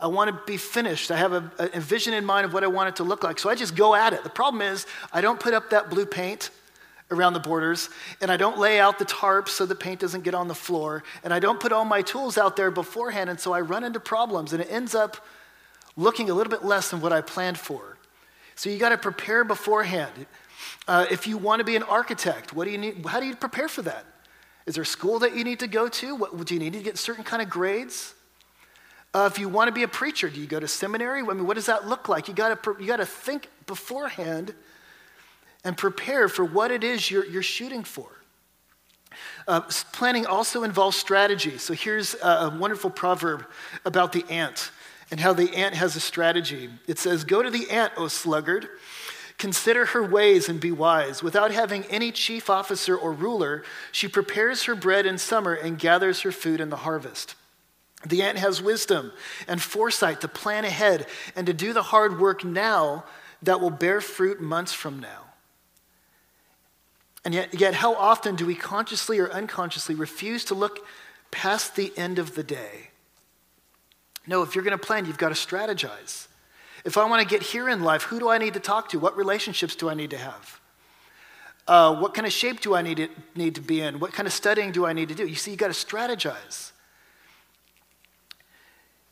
I 0.00 0.06
want 0.06 0.30
to 0.30 0.42
be 0.50 0.56
finished. 0.56 1.10
I 1.10 1.16
have 1.16 1.32
a, 1.32 1.52
a, 1.58 1.80
vision 1.80 2.14
in 2.14 2.24
mind 2.24 2.46
of 2.46 2.54
what 2.54 2.62
I 2.62 2.68
want 2.68 2.88
it 2.88 2.96
to 2.96 3.04
look 3.04 3.24
like. 3.24 3.38
So 3.38 3.50
I 3.50 3.56
just 3.56 3.74
go 3.74 3.94
at 3.94 4.12
it. 4.12 4.22
The 4.22 4.30
problem 4.30 4.62
is, 4.62 4.86
I 5.12 5.20
don't 5.20 5.40
put 5.40 5.54
up 5.54 5.70
that 5.70 5.90
blue 5.90 6.06
paint 6.06 6.50
around 7.10 7.32
the 7.32 7.40
borders, 7.40 7.88
and 8.20 8.30
I 8.30 8.36
don't 8.36 8.58
lay 8.58 8.78
out 8.78 8.98
the 8.98 9.04
tarps 9.04 9.48
so 9.48 9.64
the 9.64 9.74
paint 9.74 10.00
doesn't 10.00 10.24
get 10.24 10.34
on 10.34 10.48
the 10.48 10.54
floor, 10.54 11.02
and 11.24 11.32
I 11.32 11.38
don't 11.38 11.58
put 11.58 11.72
all 11.72 11.84
my 11.84 12.02
tools 12.02 12.36
out 12.36 12.56
there 12.56 12.70
beforehand, 12.70 13.30
and 13.30 13.40
so 13.40 13.52
I 13.52 13.60
run 13.60 13.84
into 13.84 14.00
problems, 14.00 14.52
and 14.52 14.60
it 14.60 14.68
ends 14.70 14.94
up 14.94 15.24
looking 15.96 16.30
a 16.30 16.34
little 16.34 16.50
bit 16.50 16.64
less 16.64 16.90
than 16.90 17.00
what 17.00 17.12
I 17.12 17.20
planned 17.20 17.58
for. 17.58 17.96
So 18.54 18.70
you 18.70 18.78
got 18.78 18.90
to 18.90 18.98
prepare 18.98 19.44
beforehand. 19.44 20.26
Uh, 20.86 21.06
if 21.10 21.26
you 21.26 21.38
want 21.38 21.60
to 21.60 21.64
be 21.64 21.76
an 21.76 21.82
architect, 21.84 22.52
what 22.52 22.64
do 22.64 22.70
you 22.70 22.78
need? 22.78 23.06
How 23.06 23.20
do 23.20 23.26
you 23.26 23.36
prepare 23.36 23.68
for 23.68 23.82
that? 23.82 24.04
Is 24.66 24.74
there 24.74 24.82
a 24.82 24.86
school 24.86 25.20
that 25.20 25.34
you 25.34 25.44
need 25.44 25.60
to 25.60 25.66
go 25.66 25.88
to? 25.88 26.14
What, 26.14 26.44
do 26.44 26.54
you 26.54 26.60
need 26.60 26.74
to 26.74 26.82
get 26.82 26.98
certain 26.98 27.24
kind 27.24 27.40
of 27.40 27.48
grades? 27.48 28.14
Uh, 29.14 29.28
if 29.32 29.38
you 29.38 29.48
want 29.48 29.68
to 29.68 29.72
be 29.72 29.82
a 29.82 29.88
preacher, 29.88 30.28
do 30.28 30.38
you 30.40 30.46
go 30.46 30.60
to 30.60 30.68
seminary? 30.68 31.22
I 31.22 31.24
mean, 31.24 31.46
what 31.46 31.54
does 31.54 31.66
that 31.66 31.88
look 31.88 32.08
like? 32.08 32.28
You 32.28 32.34
got 32.34 32.62
to 32.62 32.76
you 32.78 32.86
got 32.86 32.98
to 32.98 33.06
think 33.06 33.48
beforehand 33.66 34.54
and 35.64 35.76
prepare 35.76 36.28
for 36.28 36.44
what 36.44 36.70
it 36.70 36.84
is 36.84 37.10
you're, 37.10 37.26
you're 37.26 37.42
shooting 37.42 37.84
for. 37.84 38.08
Uh, 39.46 39.62
planning 39.92 40.26
also 40.26 40.62
involves 40.62 40.96
strategy. 40.96 41.58
So 41.58 41.74
here's 41.74 42.14
a, 42.14 42.26
a 42.26 42.56
wonderful 42.58 42.90
proverb 42.90 43.46
about 43.84 44.12
the 44.12 44.24
ant 44.28 44.70
and 45.10 45.18
how 45.18 45.32
the 45.32 45.54
ant 45.56 45.74
has 45.74 45.96
a 45.96 46.00
strategy. 46.00 46.68
It 46.86 46.98
says, 46.98 47.24
"Go 47.24 47.42
to 47.42 47.50
the 47.50 47.70
ant, 47.70 47.92
O 47.96 48.08
sluggard." 48.08 48.68
Consider 49.38 49.86
her 49.86 50.02
ways 50.02 50.48
and 50.48 50.58
be 50.60 50.72
wise. 50.72 51.22
Without 51.22 51.52
having 51.52 51.84
any 51.84 52.10
chief 52.10 52.50
officer 52.50 52.96
or 52.96 53.12
ruler, 53.12 53.62
she 53.92 54.08
prepares 54.08 54.64
her 54.64 54.74
bread 54.74 55.06
in 55.06 55.16
summer 55.16 55.54
and 55.54 55.78
gathers 55.78 56.22
her 56.22 56.32
food 56.32 56.60
in 56.60 56.70
the 56.70 56.78
harvest. 56.78 57.36
The 58.04 58.22
ant 58.22 58.38
has 58.38 58.60
wisdom 58.60 59.12
and 59.46 59.62
foresight 59.62 60.20
to 60.22 60.28
plan 60.28 60.64
ahead 60.64 61.06
and 61.36 61.46
to 61.46 61.52
do 61.52 61.72
the 61.72 61.84
hard 61.84 62.20
work 62.20 62.44
now 62.44 63.04
that 63.42 63.60
will 63.60 63.70
bear 63.70 64.00
fruit 64.00 64.40
months 64.40 64.72
from 64.72 64.98
now. 64.98 65.27
And 67.28 67.34
yet, 67.34 67.60
yet, 67.60 67.74
how 67.74 67.94
often 67.94 68.36
do 68.36 68.46
we 68.46 68.54
consciously 68.54 69.18
or 69.18 69.30
unconsciously 69.30 69.94
refuse 69.94 70.46
to 70.46 70.54
look 70.54 70.78
past 71.30 71.76
the 71.76 71.92
end 71.94 72.18
of 72.18 72.34
the 72.34 72.42
day? 72.42 72.88
No, 74.26 74.40
if 74.40 74.54
you're 74.54 74.64
going 74.64 74.78
to 74.78 74.82
plan, 74.82 75.04
you've 75.04 75.18
got 75.18 75.28
to 75.28 75.34
strategize. 75.34 76.28
If 76.86 76.96
I 76.96 77.04
want 77.04 77.20
to 77.20 77.28
get 77.28 77.42
here 77.42 77.68
in 77.68 77.82
life, 77.82 78.04
who 78.04 78.18
do 78.18 78.30
I 78.30 78.38
need 78.38 78.54
to 78.54 78.60
talk 78.60 78.88
to? 78.88 78.98
What 78.98 79.14
relationships 79.14 79.76
do 79.76 79.90
I 79.90 79.94
need 79.94 80.08
to 80.08 80.16
have? 80.16 80.60
Uh, 81.66 81.96
what 81.96 82.14
kind 82.14 82.26
of 82.26 82.32
shape 82.32 82.62
do 82.62 82.74
I 82.74 82.80
need 82.80 82.96
to, 82.96 83.08
need 83.34 83.56
to 83.56 83.60
be 83.60 83.82
in? 83.82 84.00
What 84.00 84.14
kind 84.14 84.26
of 84.26 84.32
studying 84.32 84.72
do 84.72 84.86
I 84.86 84.94
need 84.94 85.10
to 85.10 85.14
do? 85.14 85.26
You 85.26 85.34
see, 85.34 85.50
you've 85.50 85.60
got 85.60 85.70
to 85.70 85.86
strategize 85.86 86.72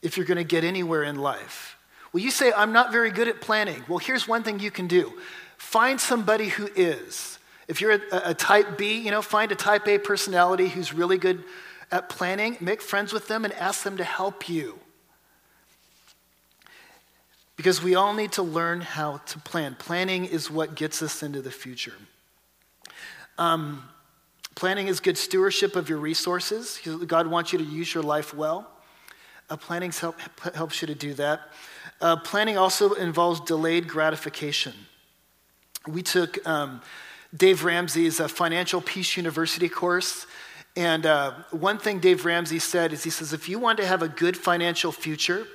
if 0.00 0.16
you're 0.16 0.25
going 0.25 0.38
to 0.38 0.44
get 0.44 0.64
anywhere 0.64 1.02
in 1.02 1.16
life. 1.16 1.76
Well, 2.14 2.23
you 2.23 2.30
say, 2.30 2.50
I'm 2.56 2.73
not 2.73 2.92
very 2.92 3.11
good 3.11 3.28
at 3.28 3.42
planning. 3.42 3.85
Well, 3.87 3.99
here's 3.99 4.26
one 4.26 4.42
thing 4.42 4.58
you 4.58 4.70
can 4.70 4.87
do 4.87 5.12
find 5.58 6.00
somebody 6.00 6.49
who 6.49 6.70
is. 6.75 7.38
If 7.68 7.80
you're 7.80 7.92
a, 7.92 8.00
a 8.30 8.35
type 8.35 8.78
B, 8.78 8.99
you 8.99 9.11
know, 9.11 9.23
find 9.23 9.50
a 9.50 9.56
type 9.56 9.88
A 9.88 9.99
personality 9.99 10.68
who's 10.68 10.92
really 10.92 11.18
good 11.18 11.42
at 11.90 12.08
planning, 12.08 12.56
make 12.61 12.80
friends 12.80 13.12
with 13.12 13.28
them, 13.28 13.44
and 13.44 13.52
ask 13.54 13.82
them 13.82 13.96
to 13.96 14.04
help 14.04 14.49
you. 14.49 14.78
Because 17.56 17.82
we 17.82 17.94
all 17.94 18.12
need 18.12 18.32
to 18.32 18.42
learn 18.42 18.82
how 18.82 19.18
to 19.18 19.38
plan. 19.38 19.76
Planning 19.78 20.26
is 20.26 20.50
what 20.50 20.75
gets 20.75 21.00
us 21.02 21.23
into 21.23 21.40
the 21.40 21.50
future. 21.50 21.94
Um, 23.38 23.88
planning 24.54 24.88
is 24.88 25.00
good 25.00 25.16
stewardship 25.16 25.75
of 25.75 25.88
your 25.88 25.99
resources. 25.99 26.80
God 27.06 27.26
wants 27.26 27.52
you 27.52 27.58
to 27.58 27.64
use 27.64 27.94
your 27.94 28.02
life 28.02 28.35
well. 28.35 28.70
Uh, 29.49 29.56
planning 29.56 29.92
help, 29.92 30.16
helps 30.54 30.82
you 30.82 30.87
to 30.87 30.94
do 30.94 31.14
that. 31.14 31.40
Uh, 32.00 32.16
planning 32.16 32.58
also 32.58 32.92
involves 32.94 33.40
delayed 33.40 33.88
gratification. 33.88 34.75
We 35.87 36.02
took 36.02 36.46
um, 36.46 36.82
Dave 37.37 37.64
Ramsey's 37.64 38.19
Financial 38.19 38.81
Peace 38.81 39.16
University 39.16 39.69
course. 39.69 40.26
And 40.76 41.07
uh, 41.07 41.33
one 41.50 41.78
thing 41.78 42.00
Dave 42.00 42.25
Ramsey 42.25 42.59
said 42.59 42.93
is 42.93 43.05
he 43.05 43.11
says, 43.11 43.33
if 43.33 43.49
you 43.49 43.59
want 43.59 43.78
to 43.78 43.87
have 43.87 44.02
a 44.02 44.09
good 44.09 44.37
financial 44.37 44.93
future, 44.93 45.47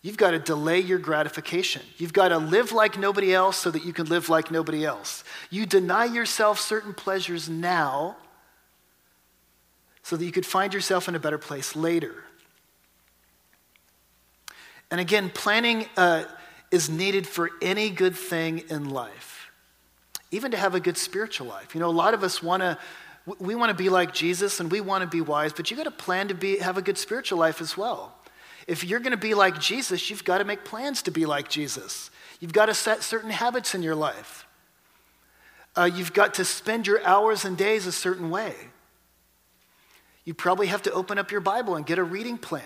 You've 0.00 0.16
got 0.16 0.30
to 0.30 0.38
delay 0.38 0.78
your 0.78 0.98
gratification. 0.98 1.82
You've 1.96 2.12
got 2.12 2.28
to 2.28 2.38
live 2.38 2.72
like 2.72 2.98
nobody 2.98 3.34
else 3.34 3.56
so 3.56 3.70
that 3.70 3.84
you 3.84 3.92
can 3.92 4.06
live 4.06 4.28
like 4.28 4.50
nobody 4.50 4.84
else. 4.84 5.24
You 5.50 5.66
deny 5.66 6.04
yourself 6.04 6.60
certain 6.60 6.94
pleasures 6.94 7.48
now 7.48 8.16
so 10.02 10.16
that 10.16 10.24
you 10.24 10.32
could 10.32 10.46
find 10.46 10.72
yourself 10.72 11.08
in 11.08 11.14
a 11.14 11.18
better 11.18 11.36
place 11.36 11.74
later. 11.74 12.14
And 14.90 15.00
again, 15.00 15.30
planning 15.30 15.86
uh, 15.96 16.24
is 16.70 16.88
needed 16.88 17.26
for 17.26 17.50
any 17.60 17.90
good 17.90 18.16
thing 18.16 18.62
in 18.70 18.88
life, 18.88 19.37
even 20.30 20.50
to 20.50 20.56
have 20.56 20.74
a 20.74 20.80
good 20.80 20.96
spiritual 20.96 21.46
life. 21.46 21.74
You 21.74 21.80
know, 21.80 21.88
a 21.88 21.90
lot 21.90 22.14
of 22.14 22.22
us 22.22 22.42
want 22.42 22.62
to. 22.62 22.78
We 23.38 23.54
want 23.54 23.68
to 23.68 23.74
be 23.74 23.90
like 23.90 24.14
Jesus 24.14 24.58
and 24.58 24.72
we 24.72 24.80
want 24.80 25.02
to 25.02 25.06
be 25.06 25.20
wise, 25.20 25.52
but 25.52 25.70
you 25.70 25.76
got 25.76 25.84
to 25.84 25.90
plan 25.90 26.28
to 26.28 26.34
be, 26.34 26.60
have 26.60 26.78
a 26.78 26.82
good 26.82 26.96
spiritual 26.96 27.38
life 27.38 27.60
as 27.60 27.76
well. 27.76 28.14
If 28.66 28.84
you're 28.84 29.00
going 29.00 29.10
to 29.10 29.18
be 29.18 29.34
like 29.34 29.60
Jesus, 29.60 30.08
you've 30.08 30.24
got 30.24 30.38
to 30.38 30.44
make 30.44 30.64
plans 30.64 31.02
to 31.02 31.10
be 31.10 31.26
like 31.26 31.50
Jesus. 31.50 32.10
You've 32.40 32.54
got 32.54 32.66
to 32.66 32.74
set 32.74 33.02
certain 33.02 33.28
habits 33.28 33.74
in 33.74 33.82
your 33.82 33.94
life. 33.94 34.46
Uh, 35.76 35.84
you've 35.84 36.14
got 36.14 36.34
to 36.34 36.44
spend 36.44 36.86
your 36.86 37.04
hours 37.04 37.44
and 37.44 37.56
days 37.56 37.86
a 37.86 37.92
certain 37.92 38.30
way. 38.30 38.54
You 40.24 40.34
probably 40.34 40.66
have 40.66 40.82
to 40.82 40.92
open 40.92 41.18
up 41.18 41.30
your 41.30 41.40
Bible 41.40 41.76
and 41.76 41.86
get 41.86 41.98
a 41.98 42.04
reading 42.04 42.36
plan. 42.36 42.62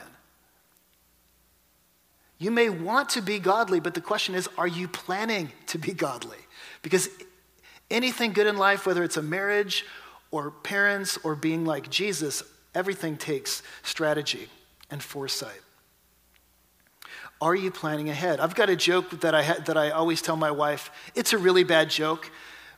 You 2.38 2.50
may 2.50 2.68
want 2.68 3.10
to 3.10 3.22
be 3.22 3.38
godly, 3.38 3.78
but 3.78 3.94
the 3.94 4.00
question 4.00 4.34
is 4.34 4.48
are 4.58 4.66
you 4.66 4.88
planning 4.88 5.52
to 5.68 5.78
be 5.78 5.92
godly? 5.92 6.38
Because 6.82 7.08
anything 7.92 8.32
good 8.32 8.46
in 8.46 8.56
life, 8.56 8.86
whether 8.86 9.04
it's 9.04 9.16
a 9.16 9.22
marriage 9.22 9.84
or 10.30 10.50
parents 10.50 11.18
or 11.22 11.36
being 11.36 11.64
like 11.64 11.90
Jesus, 11.90 12.42
everything 12.74 13.16
takes 13.16 13.62
strategy 13.82 14.48
and 14.90 15.02
foresight. 15.02 15.60
Are 17.40 17.54
you 17.54 17.70
planning 17.70 18.08
ahead? 18.08 18.40
I've 18.40 18.54
got 18.54 18.70
a 18.70 18.76
joke 18.76 19.20
that 19.20 19.34
I, 19.34 19.42
ha- 19.42 19.62
that 19.66 19.76
I 19.76 19.90
always 19.90 20.22
tell 20.22 20.36
my 20.36 20.50
wife. 20.50 20.90
It's 21.14 21.32
a 21.32 21.38
really 21.38 21.64
bad 21.64 21.90
joke, 21.90 22.30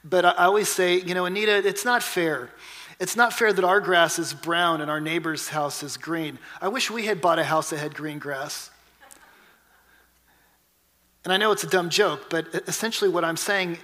but 0.02 0.25
I 0.25 0.44
always 0.44 0.68
say, 0.68 1.00
you 1.00 1.14
know, 1.14 1.26
Anita, 1.26 1.66
it's 1.66 1.85
not 1.85 2.02
fair. 2.02 2.50
It's 2.99 3.16
not 3.16 3.33
fair 3.33 3.52
that 3.52 3.64
our 3.64 3.80
grass 3.80 4.18
is 4.18 4.33
brown 4.33 4.80
and 4.80 4.90
our 4.90 5.00
neighbor's 5.00 5.49
house 5.49 5.83
is 5.83 5.97
green. 5.97 6.38
I 6.61 6.68
wish 6.68 6.90
we 6.90 7.04
had 7.04 7.21
bought 7.21 7.38
a 7.38 7.44
house 7.44 7.71
that 7.71 7.78
had 7.78 7.94
green 7.94 8.18
grass. 8.18 8.71
And 11.25 11.33
I 11.33 11.37
know 11.37 11.52
it's 11.52 11.64
a 11.64 11.68
dumb 11.68 11.90
joke, 11.90 12.30
but 12.30 12.47
essentially 12.66 13.11
what 13.11 13.25
I'm 13.25 13.37
saying 13.37 13.78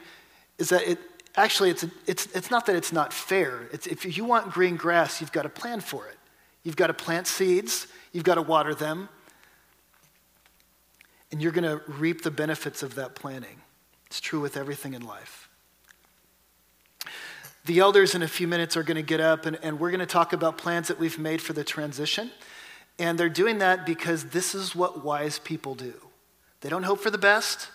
is 0.59 0.71
that 0.71 0.89
it 0.89 0.99
actually 1.37 1.71
it's, 1.71 1.87
it's, 2.07 2.27
it's 2.35 2.51
not 2.51 2.67
that 2.67 2.77
it's 2.77 2.93
not 2.93 3.13
fair. 3.13 3.69
It's, 3.73 3.87
if 3.87 4.17
you 4.17 4.25
want 4.25 4.51
green 4.51 4.77
grass, 4.77 5.21
you've 5.21 5.33
got 5.33 5.43
to 5.43 5.49
plan 5.49 5.81
for 5.81 6.07
it. 6.07 6.17
You've 6.63 6.77
got 6.77 6.89
to 6.89 6.95
plant 6.95 7.27
seeds, 7.27 7.87
you've 8.13 8.25
got 8.25 8.35
to 8.35 8.43
water 8.43 8.75
them, 8.75 9.09
and 11.33 11.41
you're 11.41 11.53
going 11.53 11.65
to 11.65 11.83
reap 11.91 12.23
the 12.23 12.31
benefits 12.31 12.83
of 12.83 12.97
that 12.97 13.15
planning. 13.15 13.63
It's 14.07 14.21
true 14.21 14.41
with 14.41 14.57
everything 14.57 14.95
in 14.95 15.07
life. 15.07 15.49
The 17.67 17.79
elders 17.79 18.15
in 18.15 18.23
a 18.23 18.29
few 18.29 18.49
minutes 18.49 18.77
are 18.77 18.83
going 18.83 18.97
to 18.97 19.03
get 19.03 19.21
up 19.21 19.47
and, 19.47 19.59
and 19.63 19.79
we're 19.79 19.91
going 19.91 20.01
to 20.01 20.07
talk 20.07 20.33
about 20.33 20.59
plans 20.59 20.89
that 20.89 20.99
we've 20.99 21.19
made 21.19 21.41
for 21.41 21.53
the 21.53 21.63
transition. 21.63 22.31
And 22.99 23.19
they're 23.19 23.29
doing 23.29 23.59
that 23.59 23.87
because 23.87 24.25
this 24.25 24.55
is 24.55 24.75
what 24.75 25.05
wise 25.05 25.39
people 25.39 25.75
do. 25.75 25.95
They 26.61 26.69
don't 26.69 26.83
hope 26.83 27.01
for 27.01 27.11
the 27.11 27.19
best. 27.19 27.69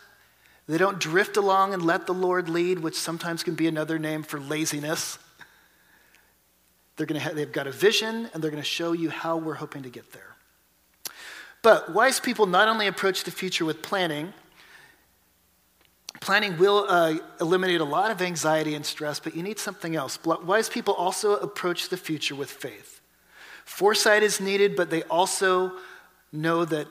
They 0.67 0.77
don't 0.77 0.99
drift 0.99 1.37
along 1.37 1.73
and 1.73 1.83
let 1.83 2.07
the 2.07 2.13
Lord 2.13 2.49
lead, 2.49 2.79
which 2.79 2.95
sometimes 2.95 3.43
can 3.43 3.55
be 3.55 3.67
another 3.67 3.99
name 3.99 4.23
for 4.23 4.39
laziness. 4.39 5.19
They're 6.95 7.05
to 7.05 7.19
have, 7.19 7.35
they've 7.35 7.51
got 7.51 7.67
a 7.67 7.71
vision 7.71 8.29
and 8.33 8.43
they're 8.43 8.51
going 8.51 8.63
to 8.63 8.67
show 8.67 8.93
you 8.93 9.09
how 9.09 9.37
we're 9.37 9.55
hoping 9.55 9.83
to 9.83 9.89
get 9.89 10.11
there. 10.13 10.35
But 11.61 11.93
wise 11.93 12.19
people 12.19 12.45
not 12.45 12.67
only 12.67 12.87
approach 12.87 13.23
the 13.23 13.31
future 13.31 13.65
with 13.65 13.81
planning, 13.81 14.33
planning 16.21 16.57
will 16.57 16.85
uh, 16.87 17.17
eliminate 17.41 17.81
a 17.81 17.85
lot 17.85 18.11
of 18.11 18.21
anxiety 18.21 18.75
and 18.75 18.85
stress, 18.85 19.19
but 19.19 19.35
you 19.35 19.43
need 19.43 19.59
something 19.59 19.95
else. 19.95 20.17
Wise 20.23 20.69
people 20.69 20.93
also 20.93 21.35
approach 21.37 21.89
the 21.89 21.97
future 21.97 22.35
with 22.35 22.49
faith. 22.49 23.01
Foresight 23.65 24.23
is 24.23 24.39
needed, 24.39 24.75
but 24.75 24.89
they 24.89 25.03
also 25.03 25.73
know 26.31 26.65
that 26.65 26.87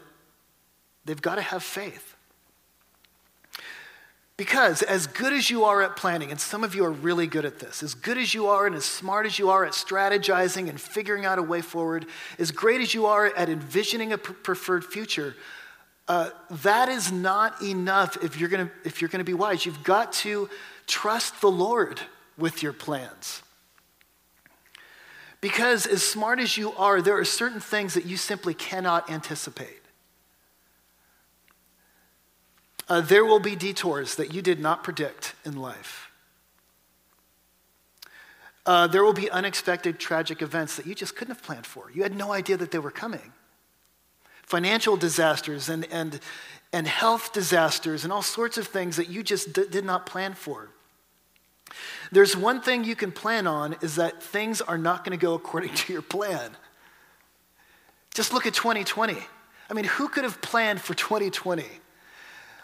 they've 1.05 1.23
got 1.23 1.37
to 1.37 1.43
have 1.43 1.63
faith. 1.63 2.14
Because 4.37 4.83
as 4.83 5.07
good 5.07 5.33
as 5.33 5.49
you 5.49 5.65
are 5.65 5.81
at 5.83 5.95
planning, 5.95 6.33
and 6.33 6.41
some 6.41 6.65
of 6.65 6.75
you 6.75 6.85
are 6.85 6.91
really 6.91 7.29
good 7.29 7.45
at 7.45 7.61
this, 7.61 7.85
as 7.85 7.95
good 7.95 8.19
as 8.19 8.35
you 8.35 8.49
are 8.49 8.67
and 8.67 8.75
as 8.75 8.85
smart 8.85 9.27
as 9.27 9.39
you 9.39 9.51
are 9.51 9.65
at 9.65 9.73
strategizing 9.73 10.69
and 10.69 10.81
figuring 10.81 11.25
out 11.25 11.39
a 11.39 11.43
way 11.43 11.61
forward, 11.61 12.07
as 12.39 12.51
great 12.51 12.81
as 12.81 12.95
you 12.95 13.07
are 13.07 13.27
at 13.27 13.49
envisioning 13.49 14.13
a 14.13 14.19
preferred 14.19 14.85
future, 14.85 15.37
uh, 16.09 16.31
that 16.51 16.89
is 16.89 17.13
not 17.13 17.63
enough 17.63 18.23
if 18.23 18.39
you're 18.39 18.49
going 18.49 18.71
if 18.85 19.01
you're 19.01 19.09
going 19.09 19.21
to 19.21 19.25
be 19.25 19.35
wise. 19.35 19.65
You've 19.65 19.85
got 19.85 20.13
to 20.15 20.51
trust 20.87 21.41
the 21.41 21.51
Lord 21.51 22.01
with 22.37 22.63
your 22.63 22.73
plans. 22.73 23.43
Because 25.41 25.87
as 25.87 26.03
smart 26.03 26.41
as 26.41 26.57
you 26.57 26.73
are, 26.73 27.01
there 27.01 27.19
are 27.19 27.25
certain 27.25 27.61
things 27.61 27.95
that 27.95 28.05
you 28.05 28.17
simply 28.17 28.53
cannot 28.53 29.11
anticipate. 29.11 29.84
Uh, 32.89 33.01
there 33.01 33.25
will 33.25 33.41
be 33.41 33.57
detours 33.57 34.17
that 34.17 34.35
you 34.35 34.43
did 34.43 34.61
not 34.61 34.85
predict 34.85 35.35
in 35.45 35.57
life. 35.57 36.11
Uh, 38.67 38.87
there 38.87 39.05
will 39.05 39.13
be 39.13 39.31
unexpected 39.31 39.99
tragic 39.99 40.41
events 40.41 40.77
that 40.77 40.87
you 40.87 40.95
just 40.95 41.17
couldn't 41.17 41.35
have 41.35 41.43
planned 41.43 41.67
for. 41.67 41.91
You 41.93 42.03
had 42.03 42.17
no 42.17 42.33
idea 42.33 42.57
that 42.57 42.71
they 42.71 42.79
were 42.79 42.91
coming. 42.91 43.33
Financial 44.43 44.97
disasters 44.97 45.69
and, 45.69 45.87
and, 45.91 46.21
and 46.73 46.87
health 46.87 47.33
disasters 47.33 48.05
and 48.05 48.13
all 48.13 48.23
sorts 48.23 48.57
of 48.59 48.67
things 48.67 48.97
that 48.97 49.09
you 49.09 49.23
just 49.23 49.53
d- 49.53 49.67
did 49.71 49.85
not 49.85 50.07
plan 50.07 50.35
for. 50.35 50.71
There's 52.13 52.37
one 52.37 52.61
thing 52.61 52.85
you 52.85 52.97
can 52.97 53.13
plan 53.13 53.47
on 53.47 53.77
is 53.81 53.97
that 53.97 54.23
things 54.23 54.61
are 54.61 54.79
not 54.79 55.05
going 55.05 55.19
to 55.19 55.23
go 55.23 55.35
according 55.35 55.75
to 55.75 55.93
your 55.93 56.03
plan. 56.03 56.57
Just 58.15 58.33
look 58.33 58.47
at 58.47 58.55
2020. 58.55 59.17
I 59.69 59.75
mean, 59.75 59.85
who 59.85 60.09
could 60.09 60.25
have 60.25 60.41
planned 60.41 60.81
for 60.81 60.95
2020? 60.95 61.65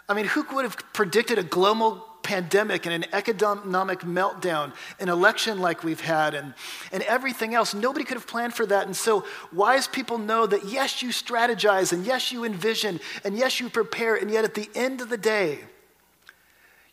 I 0.07 0.13
mean, 0.13 0.25
who 0.25 0.45
would 0.53 0.65
have 0.65 0.77
predicted 0.93 1.37
a 1.37 1.43
global 1.43 2.05
pandemic 2.23 2.85
and 2.85 2.93
an 2.93 3.05
economic 3.13 4.01
meltdown, 4.01 4.73
an 4.99 5.09
election 5.09 5.59
like 5.59 5.83
we've 5.83 6.01
had, 6.01 6.33
and, 6.33 6.53
and 6.91 7.03
everything 7.03 7.55
else? 7.55 7.73
Nobody 7.73 8.05
could 8.05 8.17
have 8.17 8.27
planned 8.27 8.53
for 8.53 8.65
that. 8.65 8.85
And 8.85 8.95
so, 8.95 9.25
wise 9.53 9.87
people 9.87 10.17
know 10.17 10.45
that 10.45 10.65
yes, 10.65 11.01
you 11.01 11.09
strategize, 11.09 11.93
and 11.93 12.05
yes, 12.05 12.31
you 12.31 12.43
envision, 12.43 12.99
and 13.23 13.37
yes, 13.37 13.59
you 13.59 13.69
prepare, 13.69 14.15
and 14.15 14.29
yet 14.29 14.43
at 14.43 14.53
the 14.53 14.69
end 14.75 15.01
of 15.01 15.09
the 15.09 15.17
day, 15.17 15.59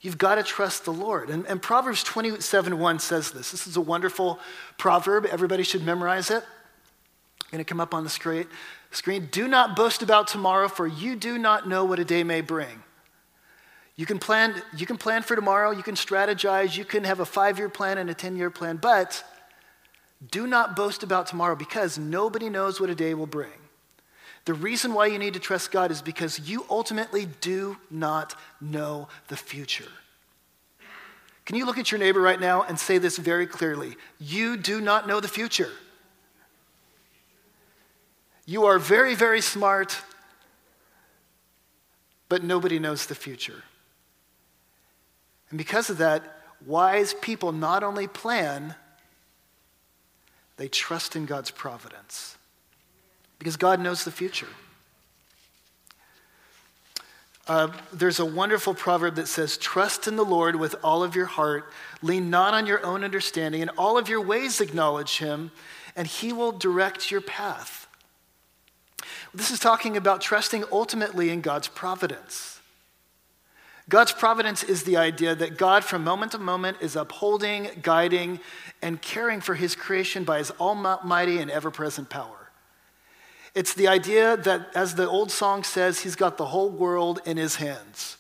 You've 0.01 0.19
got 0.19 0.37
to 0.37 0.45
trust 0.45 0.85
the 0.85 0.93
Lord. 0.93 1.29
And, 1.29 1.45
and 1.47 1.61
Proverbs 1.61 2.05
27 2.05 2.79
1 2.79 2.99
says 3.01 3.33
this. 3.33 3.51
This 3.51 3.67
is 3.67 3.77
a 3.77 3.81
wonderful 3.81 4.39
proverb. 4.77 5.27
Everybody 5.27 5.65
should 5.65 5.85
memorize 5.85 6.31
it. 6.31 6.45
Going 7.51 7.59
to 7.59 7.69
come 7.69 7.81
up 7.81 7.95
on 7.95 8.05
the 8.05 8.11
screen. 8.11 8.47
screen. 8.93 9.29
Do 9.33 9.49
not 9.49 9.75
boast 9.75 10.03
about 10.03 10.29
tomorrow, 10.29 10.69
for 10.69 10.87
you 10.87 11.17
do 11.17 11.39
not 11.39 11.69
know 11.69 11.85
what 11.85 11.99
a 11.99 12.05
day 12.05 12.23
may 12.23 12.43
bring. 12.43 12.83
You 13.99 14.07
can 14.07 14.21
plan, 14.21 14.55
you 14.77 14.87
can 14.87 14.97
plan 14.97 15.23
for 15.23 15.35
tomorrow, 15.35 15.73
you 15.73 15.83
can 15.83 15.97
strategize, 15.97 16.77
you 16.77 16.85
can 16.85 17.03
have 17.03 17.19
a 17.19 17.25
five 17.25 17.59
year 17.59 17.69
plan 17.69 17.99
and 17.99 18.09
a 18.09 18.15
10 18.15 18.37
year 18.37 18.49
plan, 18.49 18.77
but 18.77 19.25
do 20.31 20.47
not 20.47 20.77
boast 20.77 21.03
about 21.03 21.27
tomorrow 21.27 21.57
because 21.57 21.99
nobody 21.99 22.49
knows 22.49 22.81
what 22.81 22.91
a 22.91 22.95
day 22.95 23.13
will 23.15 23.27
bring. 23.27 23.51
The 24.45 24.55
reason 24.55 24.95
why 24.95 25.07
you 25.07 25.19
need 25.19 25.35
to 25.35 25.41
trust 25.41 25.73
God 25.73 25.91
is 25.91 26.01
because 26.01 26.49
you 26.49 26.65
ultimately 26.71 27.27
do 27.41 27.77
not 27.91 28.37
know 28.61 29.09
the 29.27 29.37
future. 29.37 29.91
Can 31.45 31.57
you 31.57 31.67
look 31.67 31.77
at 31.77 31.91
your 31.91 31.99
neighbor 31.99 32.21
right 32.21 32.39
now 32.39 32.63
and 32.63 32.79
say 32.79 32.99
this 32.99 33.19
very 33.19 33.49
clearly? 33.49 33.97
You 34.21 34.57
do 34.57 34.81
not 34.81 35.09
know 35.09 35.19
the 35.19 35.27
future. 35.27 35.73
You 38.47 38.67
are 38.67 38.79
very, 38.79 39.17
very 39.17 39.41
smart, 39.41 40.01
but 42.29 42.45
nobody 42.45 42.79
knows 42.79 43.07
the 43.07 43.17
future. 43.17 43.65
And 45.51 45.59
because 45.59 45.91
of 45.91 45.99
that, 45.99 46.23
wise 46.67 47.15
people 47.15 47.53
not 47.53 47.83
only 47.83 48.07
plan, 48.07 48.75
they 50.57 50.69
trust 50.69 51.17
in 51.17 51.27
God's 51.27 51.51
providence. 51.51 52.37
Because 53.39 53.57
God 53.57 53.81
knows 53.81 54.05
the 54.05 54.11
future. 54.11 54.49
Uh, 57.47 57.69
there's 57.95 58.19
a 58.21 58.27
wonderful 58.27 58.75
proverb 58.75 59.15
that 59.15 59.27
says, 59.27 59.57
Trust 59.57 60.07
in 60.07 60.17
the 60.17 60.25
Lord 60.25 60.57
with 60.57 60.75
all 60.85 61.03
of 61.03 61.17
your 61.17 61.27
heart, 61.27 61.73
lean 62.03 62.29
not 62.29 62.53
on 62.53 62.67
your 62.67 62.85
own 62.85 63.05
understanding, 63.05 63.63
in 63.63 63.71
all 63.71 63.97
of 63.97 64.09
your 64.09 64.21
ways 64.21 64.61
acknowledge 64.61 65.19
him, 65.19 65.51
and 65.97 66.07
he 66.07 66.33
will 66.33 66.53
direct 66.53 67.11
your 67.11 67.23
path. 67.23 67.87
This 69.33 69.51
is 69.51 69.59
talking 69.59 69.97
about 69.97 70.21
trusting 70.21 70.65
ultimately 70.71 71.31
in 71.31 71.41
God's 71.41 71.69
providence. 71.69 72.58
God's 73.89 74.13
providence 74.13 74.63
is 74.63 74.83
the 74.83 74.99
idea 74.99 75.35
that 75.35 75.57
God, 75.57 75.83
from 75.83 76.05
moment 76.05 76.33
to 76.33 76.39
moment, 76.39 76.79
is 76.83 76.95
upholding, 76.95 77.71
guiding, 77.81 78.41
and 78.83 79.01
caring 79.01 79.41
for 79.41 79.55
his 79.55 79.75
creation 79.75 80.25
by 80.25 80.39
his 80.39 80.51
almighty 80.61 81.39
and 81.39 81.51
ever 81.51 81.71
present 81.71 82.11
power. 82.11 82.51
It's 83.55 83.73
the 83.73 83.89
idea 83.89 84.37
that, 84.37 84.69
as 84.75 84.95
the 84.95 85.09
old 85.09 85.31
song 85.31 85.65
says, 85.65 86.01
he's 86.01 86.17
got 86.17 86.37
the 86.37 86.47
whole 86.47 86.69
world 86.69 87.21
in 87.25 87.39
his 87.39 87.57
hands. 87.57 88.19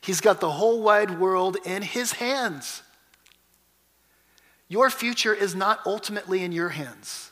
He's 0.00 0.20
got 0.20 0.40
the 0.40 0.50
whole 0.50 0.82
wide 0.82 1.20
world 1.20 1.56
in 1.64 1.82
his 1.82 2.14
hands. 2.14 2.82
Your 4.68 4.90
future 4.90 5.32
is 5.32 5.54
not 5.54 5.80
ultimately 5.86 6.42
in 6.42 6.50
your 6.50 6.70
hands. 6.70 7.30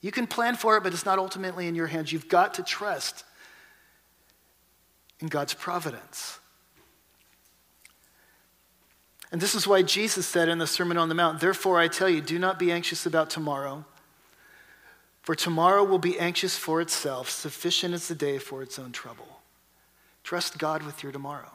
You 0.00 0.12
can 0.12 0.28
plan 0.28 0.54
for 0.54 0.76
it, 0.76 0.84
but 0.84 0.92
it's 0.92 1.04
not 1.04 1.18
ultimately 1.18 1.66
in 1.66 1.74
your 1.74 1.88
hands. 1.88 2.12
You've 2.12 2.28
got 2.28 2.54
to 2.54 2.62
trust 2.62 3.24
in 5.18 5.26
God's 5.26 5.54
providence. 5.54 6.38
And 9.32 9.40
this 9.40 9.54
is 9.54 9.66
why 9.66 9.82
Jesus 9.82 10.26
said 10.26 10.48
in 10.48 10.58
the 10.58 10.66
Sermon 10.66 10.96
on 10.96 11.08
the 11.08 11.14
Mount, 11.14 11.40
Therefore 11.40 11.78
I 11.78 11.88
tell 11.88 12.08
you, 12.08 12.20
do 12.20 12.38
not 12.38 12.58
be 12.58 12.70
anxious 12.70 13.06
about 13.06 13.28
tomorrow, 13.28 13.84
for 15.22 15.34
tomorrow 15.34 15.82
will 15.82 15.98
be 15.98 16.18
anxious 16.18 16.56
for 16.56 16.80
itself. 16.80 17.28
Sufficient 17.28 17.92
is 17.94 18.06
the 18.06 18.14
day 18.14 18.38
for 18.38 18.62
its 18.62 18.78
own 18.78 18.92
trouble. 18.92 19.40
Trust 20.22 20.58
God 20.58 20.84
with 20.84 21.02
your 21.02 21.10
tomorrow. 21.10 21.50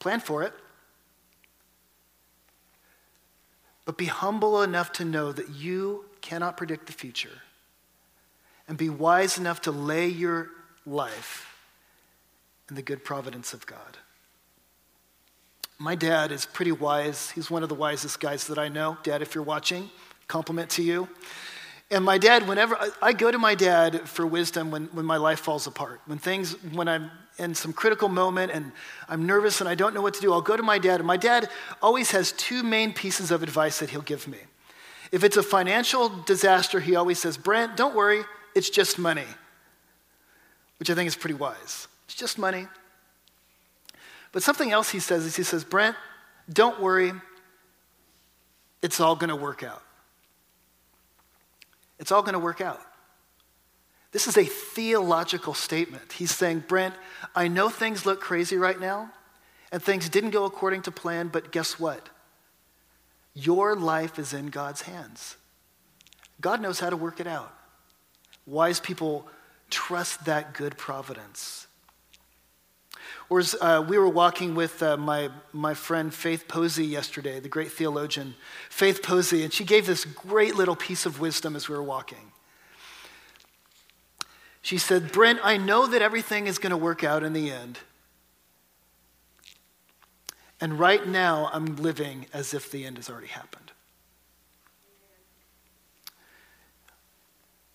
Plan 0.00 0.20
for 0.20 0.42
it. 0.42 0.52
But 3.84 3.96
be 3.96 4.06
humble 4.06 4.62
enough 4.62 4.90
to 4.94 5.04
know 5.04 5.30
that 5.30 5.48
you 5.50 6.06
cannot 6.20 6.56
predict 6.56 6.86
the 6.86 6.92
future. 6.92 7.42
And 8.66 8.76
be 8.76 8.88
wise 8.88 9.38
enough 9.38 9.62
to 9.62 9.70
lay 9.70 10.08
your 10.08 10.50
life 10.84 11.56
in 12.68 12.74
the 12.74 12.82
good 12.82 13.04
providence 13.04 13.54
of 13.54 13.64
God. 13.64 13.98
My 15.78 15.94
dad 15.94 16.32
is 16.32 16.46
pretty 16.46 16.72
wise. 16.72 17.30
He's 17.30 17.50
one 17.50 17.62
of 17.62 17.68
the 17.68 17.74
wisest 17.74 18.18
guys 18.18 18.46
that 18.46 18.58
I 18.58 18.68
know. 18.68 18.96
Dad, 19.02 19.20
if 19.20 19.34
you're 19.34 19.44
watching, 19.44 19.90
compliment 20.26 20.70
to 20.70 20.82
you. 20.82 21.08
And 21.90 22.04
my 22.04 22.18
dad, 22.18 22.48
whenever 22.48 22.76
I, 23.00 23.12
go 23.12 23.30
to 23.30 23.38
my 23.38 23.54
dad 23.54 24.08
for 24.08 24.26
wisdom 24.26 24.70
when, 24.70 24.86
when 24.86 25.04
my 25.04 25.18
life 25.18 25.38
falls 25.40 25.66
apart, 25.66 26.00
when 26.06 26.18
things, 26.18 26.52
when 26.72 26.88
I'm 26.88 27.10
in 27.38 27.54
some 27.54 27.72
critical 27.72 28.08
moment 28.08 28.50
and 28.52 28.72
I'm 29.08 29.26
nervous 29.26 29.60
and 29.60 29.68
I 29.68 29.76
don't 29.76 29.94
know 29.94 30.00
what 30.00 30.14
to 30.14 30.20
do, 30.20 30.32
I'll 30.32 30.40
go 30.40 30.56
to 30.56 30.62
my 30.62 30.78
dad. 30.78 30.96
And 30.96 31.06
my 31.06 31.16
dad 31.16 31.48
always 31.80 32.10
has 32.10 32.32
two 32.32 32.62
main 32.62 32.92
pieces 32.92 33.30
of 33.30 33.42
advice 33.42 33.78
that 33.78 33.90
he'll 33.90 34.00
give 34.00 34.26
me. 34.26 34.38
If 35.12 35.22
it's 35.22 35.36
a 35.36 35.42
financial 35.42 36.08
disaster, 36.08 36.80
he 36.80 36.96
always 36.96 37.20
says, 37.20 37.36
Brent, 37.36 37.76
don't 37.76 37.94
worry, 37.94 38.22
it's 38.54 38.70
just 38.70 38.98
money, 38.98 39.26
which 40.78 40.90
I 40.90 40.94
think 40.94 41.06
is 41.06 41.14
pretty 41.14 41.34
wise. 41.34 41.86
It's 42.06 42.16
just 42.16 42.38
money. 42.38 42.66
But 44.36 44.42
something 44.42 44.70
else 44.70 44.90
he 44.90 45.00
says 45.00 45.24
is 45.24 45.34
he 45.34 45.44
says, 45.44 45.64
Brent, 45.64 45.96
don't 46.52 46.78
worry, 46.78 47.10
it's 48.82 49.00
all 49.00 49.16
going 49.16 49.30
to 49.30 49.34
work 49.34 49.62
out. 49.62 49.82
It's 51.98 52.12
all 52.12 52.20
going 52.20 52.34
to 52.34 52.38
work 52.38 52.60
out. 52.60 52.82
This 54.12 54.26
is 54.26 54.36
a 54.36 54.44
theological 54.44 55.54
statement. 55.54 56.12
He's 56.12 56.34
saying, 56.34 56.64
Brent, 56.68 56.94
I 57.34 57.48
know 57.48 57.70
things 57.70 58.04
look 58.04 58.20
crazy 58.20 58.58
right 58.58 58.78
now, 58.78 59.10
and 59.72 59.82
things 59.82 60.10
didn't 60.10 60.32
go 60.32 60.44
according 60.44 60.82
to 60.82 60.90
plan, 60.90 61.28
but 61.28 61.50
guess 61.50 61.80
what? 61.80 62.10
Your 63.32 63.74
life 63.74 64.18
is 64.18 64.34
in 64.34 64.48
God's 64.48 64.82
hands. 64.82 65.38
God 66.42 66.60
knows 66.60 66.78
how 66.78 66.90
to 66.90 66.96
work 66.98 67.20
it 67.20 67.26
out. 67.26 67.54
Wise 68.44 68.80
people 68.80 69.26
trust 69.70 70.26
that 70.26 70.52
good 70.52 70.76
providence. 70.76 71.65
Whereas 73.28 73.56
uh, 73.60 73.84
we 73.88 73.98
were 73.98 74.08
walking 74.08 74.54
with 74.54 74.82
uh, 74.82 74.96
my, 74.96 75.30
my 75.52 75.74
friend 75.74 76.14
Faith 76.14 76.46
Posey 76.46 76.86
yesterday, 76.86 77.40
the 77.40 77.48
great 77.48 77.72
theologian, 77.72 78.36
Faith 78.70 79.02
Posey, 79.02 79.42
and 79.42 79.52
she 79.52 79.64
gave 79.64 79.86
this 79.86 80.04
great 80.04 80.54
little 80.54 80.76
piece 80.76 81.06
of 81.06 81.18
wisdom 81.18 81.56
as 81.56 81.68
we 81.68 81.74
were 81.74 81.82
walking. 81.82 82.32
She 84.62 84.78
said, 84.78 85.10
Brent, 85.10 85.40
I 85.42 85.56
know 85.56 85.86
that 85.86 86.02
everything 86.02 86.46
is 86.46 86.58
going 86.58 86.70
to 86.70 86.76
work 86.76 87.02
out 87.02 87.24
in 87.24 87.32
the 87.32 87.50
end. 87.50 87.80
And 90.60 90.78
right 90.78 91.06
now, 91.06 91.50
I'm 91.52 91.76
living 91.76 92.26
as 92.32 92.54
if 92.54 92.70
the 92.70 92.84
end 92.84 92.96
has 92.96 93.10
already 93.10 93.26
happened. 93.26 93.72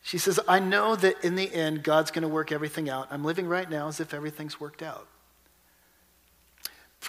She 0.02 0.18
says, 0.18 0.40
I 0.48 0.60
know 0.60 0.96
that 0.96 1.24
in 1.24 1.36
the 1.36 1.54
end, 1.54 1.84
God's 1.84 2.12
going 2.12 2.24
to 2.24 2.28
work 2.28 2.52
everything 2.52 2.90
out. 2.90 3.08
I'm 3.12 3.24
living 3.24 3.48
right 3.48 3.70
now 3.70 3.88
as 3.88 4.00
if 4.00 4.14
everything's 4.14 4.60
worked 4.60 4.82
out. 4.82 5.08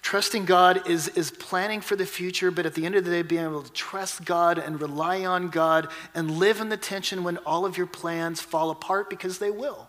Trusting 0.01 0.47
God 0.47 0.89
is, 0.89 1.09
is 1.09 1.31
planning 1.31 1.81
for 1.81 1.97
the 1.97 2.07
future, 2.07 2.51
but 2.51 2.67
at 2.67 2.75
the 2.75 2.87
end 2.87 2.95
of 2.95 3.05
the 3.05 3.11
day, 3.11 3.23
being 3.23 3.45
able 3.45 3.63
to 3.63 3.73
trust 3.73 4.25
God 4.25 4.59
and 4.59 4.81
rely 4.81 5.25
on 5.25 5.49
God 5.49 5.89
and 6.15 6.31
live 6.31 6.61
in 6.61 6.71
the 6.71 6.77
tension 6.77 7.25
when 7.25 7.37
all 7.39 7.65
of 7.67 7.77
your 7.77 7.87
plans 7.87 8.41
fall 8.41 8.71
apart 8.71 9.09
because 9.11 9.39
they 9.39 9.51
will. 9.51 9.89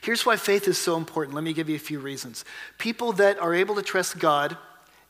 Here's 0.00 0.26
why 0.26 0.36
faith 0.36 0.66
is 0.66 0.78
so 0.78 0.96
important. 0.96 1.34
Let 1.34 1.44
me 1.44 1.52
give 1.52 1.68
you 1.68 1.76
a 1.76 1.80
few 1.80 2.00
reasons. 2.00 2.44
People 2.78 3.12
that 3.14 3.38
are 3.38 3.54
able 3.54 3.76
to 3.76 3.82
trust 3.82 4.18
God, 4.18 4.56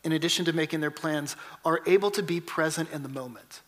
in 0.05 0.13
addition 0.13 0.45
to 0.47 0.53
making 0.53 0.81
their 0.81 0.91
plans, 0.91 1.35
are 1.65 1.81
able 1.87 2.11
to 2.11 2.23
be 2.23 2.41
present 2.41 2.91
in 2.93 3.03
the 3.03 3.09
moment. 3.09 3.63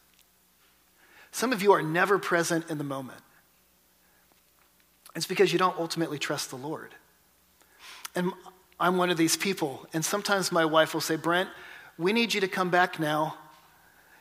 Some 1.31 1.53
of 1.53 1.63
you 1.63 1.73
are 1.73 1.83
never 1.83 2.19
present 2.19 2.71
in 2.71 2.79
the 2.79 2.85
moment. 2.85 3.21
It's 5.17 5.27
because 5.27 5.53
you 5.53 5.59
don't 5.59 5.79
ultimately 5.79 6.19
trust 6.19 6.51
the 6.51 6.57
Lord. 6.57 6.95
And 8.15 8.33
I'm 8.79 8.97
one 8.97 9.11
of 9.11 9.17
these 9.17 9.37
people. 9.37 9.87
And 9.93 10.05
sometimes 10.05 10.51
my 10.51 10.65
wife 10.65 10.95
will 10.95 11.01
say, 11.01 11.17
Brent, 11.17 11.49
we 11.99 12.13
need 12.13 12.35
you 12.35 12.41
to 12.41 12.49
come 12.49 12.71
back 12.71 12.99
now. 12.99 13.37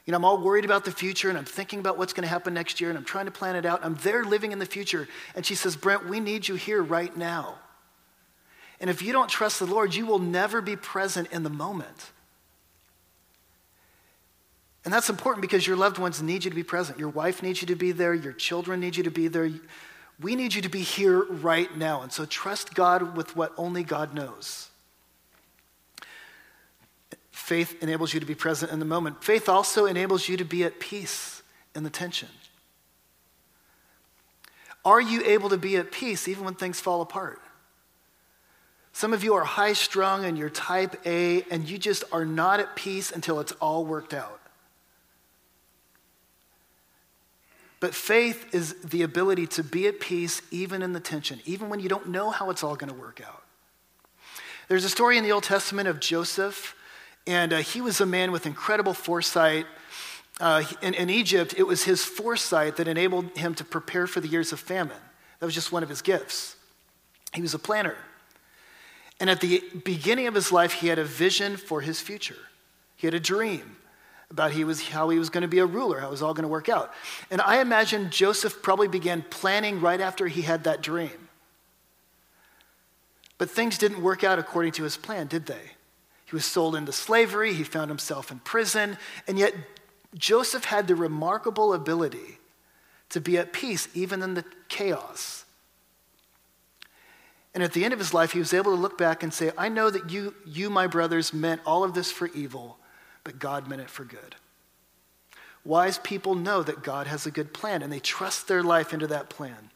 You 0.05 0.11
know, 0.11 0.17
I'm 0.17 0.25
all 0.25 0.41
worried 0.41 0.65
about 0.65 0.85
the 0.85 0.91
future 0.91 1.29
and 1.29 1.37
I'm 1.37 1.45
thinking 1.45 1.79
about 1.79 1.97
what's 1.97 2.13
going 2.13 2.23
to 2.23 2.29
happen 2.29 2.53
next 2.53 2.81
year 2.81 2.89
and 2.89 2.97
I'm 2.97 3.05
trying 3.05 3.25
to 3.25 3.31
plan 3.31 3.55
it 3.55 3.65
out. 3.65 3.83
I'm 3.83 3.95
there 3.95 4.23
living 4.23 4.51
in 4.51 4.59
the 4.59 4.65
future. 4.65 5.07
And 5.35 5.45
she 5.45 5.55
says, 5.55 5.75
Brent, 5.75 6.07
we 6.07 6.19
need 6.19 6.47
you 6.47 6.55
here 6.55 6.81
right 6.81 7.15
now. 7.15 7.55
And 8.79 8.89
if 8.89 9.01
you 9.01 9.13
don't 9.13 9.29
trust 9.29 9.59
the 9.59 9.65
Lord, 9.65 9.95
you 9.95 10.05
will 10.05 10.19
never 10.19 10.61
be 10.61 10.75
present 10.75 11.31
in 11.31 11.43
the 11.43 11.49
moment. 11.49 12.11
And 14.83 14.93
that's 14.93 15.09
important 15.09 15.41
because 15.41 15.65
your 15.65 15.77
loved 15.77 15.97
ones 15.97 16.21
need 16.21 16.43
you 16.43 16.49
to 16.51 16.55
be 16.55 16.63
present. 16.63 16.99
Your 16.99 17.09
wife 17.09 17.41
needs 17.41 17.61
you 17.61 17.67
to 17.67 17.75
be 17.75 17.93
there. 17.93 18.13
Your 18.13 18.33
children 18.33 18.81
need 18.81 18.97
you 18.97 19.03
to 19.03 19.11
be 19.11 19.29
there. 19.29 19.49
We 20.21 20.35
need 20.35 20.53
you 20.53 20.61
to 20.61 20.69
be 20.69 20.81
here 20.81 21.23
right 21.23 21.75
now. 21.75 22.01
And 22.01 22.11
so 22.11 22.25
trust 22.25 22.73
God 22.73 23.17
with 23.17 23.35
what 23.35 23.53
only 23.57 23.83
God 23.83 24.13
knows. 24.13 24.69
Faith 27.31 27.81
enables 27.81 28.13
you 28.13 28.19
to 28.19 28.25
be 28.25 28.35
present 28.35 28.71
in 28.71 28.79
the 28.79 28.85
moment. 28.85 29.23
Faith 29.23 29.49
also 29.49 29.85
enables 29.85 30.29
you 30.29 30.37
to 30.37 30.45
be 30.45 30.63
at 30.63 30.79
peace 30.79 31.41
in 31.75 31.83
the 31.83 31.89
tension. 31.89 32.29
Are 34.85 35.01
you 35.01 35.23
able 35.25 35.49
to 35.49 35.57
be 35.57 35.77
at 35.77 35.91
peace 35.91 36.27
even 36.27 36.45
when 36.45 36.55
things 36.55 36.79
fall 36.79 37.01
apart? 37.01 37.41
Some 38.91 39.11
of 39.11 39.23
you 39.23 39.33
are 39.33 39.43
high 39.43 39.73
strung 39.73 40.23
and 40.23 40.37
you're 40.37 40.49
type 40.49 40.95
A, 41.05 41.43
and 41.49 41.67
you 41.67 41.77
just 41.79 42.03
are 42.11 42.25
not 42.25 42.59
at 42.59 42.75
peace 42.75 43.11
until 43.11 43.39
it's 43.39 43.53
all 43.53 43.85
worked 43.85 44.13
out. 44.13 44.39
But 47.83 47.93
faith 47.93 48.55
is 48.55 48.75
the 48.75 49.01
ability 49.01 49.45
to 49.47 49.61
be 49.61 49.87
at 49.87 49.99
peace 49.99 50.41
even 50.51 50.81
in 50.81 50.93
the 50.93 51.01
tension, 51.01 51.41
even 51.43 51.67
when 51.67 51.81
you 51.81 51.89
don't 51.89 52.07
know 52.07 52.29
how 52.29 52.49
it's 52.49 52.63
all 52.63 52.77
going 52.77 52.89
to 52.89 52.97
work 52.97 53.19
out. 53.19 53.43
There's 54.69 54.85
a 54.85 54.89
story 54.89 55.17
in 55.17 55.25
the 55.25 55.33
Old 55.33 55.43
Testament 55.43 55.89
of 55.89 55.99
Joseph, 55.99 56.77
and 57.27 57.51
uh, 57.51 57.57
he 57.57 57.81
was 57.81 57.99
a 57.99 58.05
man 58.05 58.31
with 58.31 58.45
incredible 58.45 58.93
foresight. 58.93 59.65
uh, 60.39 60.63
in, 60.81 60.93
in 60.93 61.09
Egypt, 61.09 61.55
it 61.57 61.63
was 61.63 61.83
his 61.83 62.05
foresight 62.05 62.77
that 62.77 62.87
enabled 62.87 63.35
him 63.35 63.53
to 63.55 63.65
prepare 63.65 64.07
for 64.07 64.21
the 64.21 64.29
years 64.29 64.53
of 64.53 64.61
famine. 64.61 64.95
That 65.41 65.45
was 65.45 65.53
just 65.53 65.73
one 65.73 65.83
of 65.83 65.89
his 65.89 66.01
gifts. 66.01 66.55
He 67.33 67.41
was 67.41 67.53
a 67.53 67.59
planner. 67.59 67.97
And 69.19 69.29
at 69.29 69.41
the 69.41 69.61
beginning 69.83 70.27
of 70.27 70.35
his 70.35 70.53
life, 70.53 70.71
he 70.71 70.87
had 70.87 70.99
a 70.99 71.03
vision 71.03 71.57
for 71.57 71.81
his 71.81 71.99
future. 71.99 72.47
He 72.95 73.07
had 73.07 73.13
a 73.13 73.19
dream 73.19 73.75
about 74.33 74.51
he 74.51 74.63
was, 74.63 74.89
how 74.89 75.09
he 75.09 75.19
was 75.19 75.29
going 75.29 75.43
to 75.43 75.47
be 75.47 75.59
a 75.59 75.65
ruler, 75.65 75.99
how 75.99 76.07
it 76.07 76.11
was 76.11 76.23
all 76.23 76.33
going 76.33 76.43
to 76.43 76.49
work 76.49 76.67
out. 76.67 76.91
And 77.31 77.39
I 77.39 77.61
imagine 77.61 78.09
Joseph 78.09 78.61
probably 78.61 78.87
began 78.87 79.23
planning 79.29 79.79
right 79.79 80.01
after 80.01 80.27
he 80.27 80.41
had 80.41 80.65
that 80.65 80.81
dream. 80.81 81.29
But 83.37 83.49
things 83.49 83.77
didn't 83.77 84.01
work 84.01 84.23
out 84.23 84.39
according 84.39 84.73
to 84.73 84.83
his 84.83 84.97
plan, 84.97 85.27
did 85.27 85.45
they? 85.45 85.71
He 86.25 86.35
was 86.35 86.45
sold 86.45 86.75
into 86.75 86.91
slavery, 86.91 87.53
he 87.53 87.63
found 87.63 87.91
himself 87.91 88.31
in 88.31 88.39
prison, 88.39 88.97
and 89.27 89.37
yet 89.37 89.53
Joseph 90.15 90.65
had 90.65 90.87
the 90.87 90.95
remarkable 90.95 91.73
ability 91.73 92.39
to 93.09 93.21
be 93.21 93.37
at 93.37 93.53
peace 93.53 93.87
even 93.93 94.23
in 94.23 94.33
the 94.33 94.45
chaos. 94.67 95.45
And 97.53 97.61
at 97.61 97.73
the 97.73 97.85
end 97.85 97.93
of 97.93 97.99
his 97.99 98.15
life, 98.15 98.31
he 98.31 98.39
was 98.39 98.53
able 98.53 98.75
to 98.75 98.81
look 98.81 98.97
back 98.97 99.21
and 99.21 99.31
say, 99.31 99.51
I 99.55 99.69
know 99.69 99.91
that 99.91 100.09
you, 100.09 100.33
you, 100.43 100.71
my 100.71 100.87
brothers, 100.87 101.33
meant 101.33 101.61
all 101.65 101.83
of 101.83 101.93
this 101.93 102.11
for 102.11 102.27
evil, 102.29 102.79
but 103.23 103.39
God 103.39 103.67
meant 103.67 103.81
it 103.81 103.89
for 103.89 104.03
good. 104.03 104.35
Wise 105.65 105.97
people 105.97 106.35
know 106.35 106.61
that 106.61 106.83
God 106.83 107.07
has 107.07 107.25
a 107.25 107.31
good 107.31 107.53
plan, 107.53 107.81
and 107.81 107.91
they 107.91 107.99
trust 107.99 108.47
their 108.47 108.63
life 108.63 108.93
into 108.93 109.07
that 109.07 109.29
plan. 109.29 109.69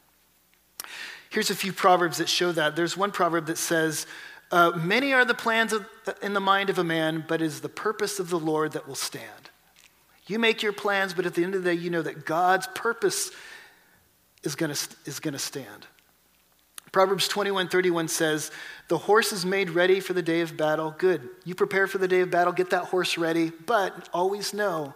Here's 1.30 1.50
a 1.50 1.54
few 1.54 1.72
proverbs 1.72 2.18
that 2.18 2.28
show 2.28 2.52
that. 2.52 2.76
There's 2.76 2.96
one 2.96 3.10
proverb 3.10 3.46
that 3.46 3.58
says, 3.58 4.06
uh, 4.50 4.72
Many 4.76 5.12
are 5.12 5.24
the 5.24 5.34
plans 5.34 5.72
of, 5.72 5.86
in 6.22 6.34
the 6.34 6.40
mind 6.40 6.70
of 6.70 6.78
a 6.78 6.84
man, 6.84 7.24
but 7.26 7.40
it 7.40 7.46
is 7.46 7.60
the 7.60 7.68
purpose 7.68 8.18
of 8.18 8.30
the 8.30 8.38
Lord 8.38 8.72
that 8.72 8.86
will 8.86 8.94
stand. 8.94 9.50
You 10.26 10.38
make 10.38 10.62
your 10.62 10.72
plans, 10.72 11.14
but 11.14 11.24
at 11.24 11.34
the 11.34 11.42
end 11.42 11.54
of 11.54 11.64
the 11.64 11.70
day, 11.74 11.80
you 11.80 11.90
know 11.90 12.02
that 12.02 12.26
God's 12.26 12.66
purpose 12.74 13.30
is 14.42 14.54
going 14.54 14.70
is 14.70 15.20
to 15.20 15.38
stand. 15.38 15.86
Proverbs 16.92 17.28
21 17.28 17.68
31 17.68 18.08
says, 18.08 18.50
The 18.88 18.98
horse 18.98 19.32
is 19.32 19.44
made 19.44 19.70
ready 19.70 20.00
for 20.00 20.12
the 20.12 20.22
day 20.22 20.40
of 20.40 20.56
battle. 20.56 20.94
Good. 20.96 21.28
You 21.44 21.54
prepare 21.54 21.86
for 21.86 21.98
the 21.98 22.08
day 22.08 22.20
of 22.20 22.30
battle, 22.30 22.52
get 22.52 22.70
that 22.70 22.84
horse 22.84 23.18
ready, 23.18 23.50
but 23.66 24.08
always 24.12 24.54
know 24.54 24.94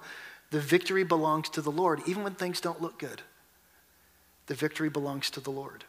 the 0.51 0.61
victory 0.61 1.05
belongs 1.05 1.49
to 1.51 1.63
the 1.63 1.73
Lord, 1.73 2.01
even 2.07 2.23
when 2.23 2.35
things 2.35 2.61
don't 2.61 2.81
look 2.81 2.99
good. 2.99 3.23
The 4.47 4.55
victory 4.55 4.89
belongs 4.89 5.31
to 5.31 5.41
the 5.41 5.51
Lord. 5.51 5.85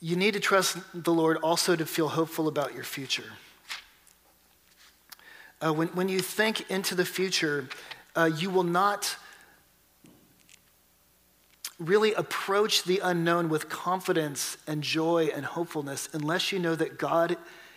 You 0.00 0.16
need 0.16 0.34
to 0.34 0.40
trust 0.40 0.78
the 0.92 1.12
Lord 1.12 1.36
also 1.38 1.76
to 1.76 1.86
feel 1.86 2.08
hopeful 2.08 2.48
about 2.48 2.74
your 2.74 2.82
future. 2.82 3.32
Uh, 5.64 5.72
when, 5.72 5.88
when 5.88 6.08
you 6.08 6.18
think 6.18 6.68
into 6.68 6.96
the 6.96 7.04
future, 7.04 7.68
uh, 8.14 8.30
you 8.36 8.50
will 8.50 8.62
not 8.62 9.16
really 11.78 12.14
approach 12.14 12.84
the 12.84 13.00
unknown 13.02 13.48
with 13.48 13.68
confidence 13.68 14.56
and 14.66 14.82
joy 14.82 15.30
and 15.34 15.44
hopefulness 15.44 16.08
unless 16.12 16.52
you 16.52 16.58
know 16.58 16.74
that 16.74 16.98
God 16.98 17.36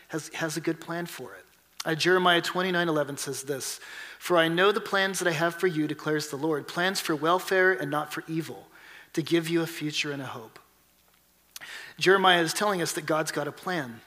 has, 0.09 0.29
has 0.35 0.57
a 0.57 0.61
good 0.61 0.79
plan 0.79 1.05
for 1.05 1.33
it. 1.33 1.45
Uh, 1.85 1.95
Jeremiah 1.95 2.41
29 2.41 2.87
11 2.87 3.17
says 3.17 3.43
this 3.43 3.79
For 4.17 4.37
I 4.37 4.47
know 4.47 4.71
the 4.71 4.81
plans 4.81 5.19
that 5.19 5.27
I 5.27 5.33
have 5.33 5.55
for 5.55 5.67
you, 5.67 5.87
declares 5.87 6.29
the 6.29 6.35
Lord 6.35 6.67
plans 6.67 6.99
for 6.99 7.15
welfare 7.15 7.71
and 7.71 7.91
not 7.91 8.13
for 8.13 8.23
evil, 8.27 8.67
to 9.13 9.21
give 9.21 9.49
you 9.49 9.61
a 9.61 9.67
future 9.67 10.11
and 10.11 10.21
a 10.21 10.25
hope. 10.25 10.59
Jeremiah 11.97 12.41
is 12.41 12.53
telling 12.53 12.81
us 12.81 12.93
that 12.93 13.05
God's 13.05 13.31
got 13.31 13.47
a 13.47 13.51
plan 13.51 14.01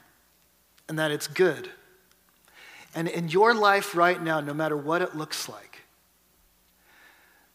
and 0.88 0.98
that 0.98 1.10
it's 1.10 1.26
good. 1.26 1.70
And 2.94 3.06
in 3.06 3.28
your 3.28 3.54
life 3.54 3.94
right 3.94 4.20
now, 4.20 4.40
no 4.40 4.54
matter 4.54 4.76
what 4.76 5.02
it 5.02 5.14
looks 5.14 5.48
like, 5.48 5.67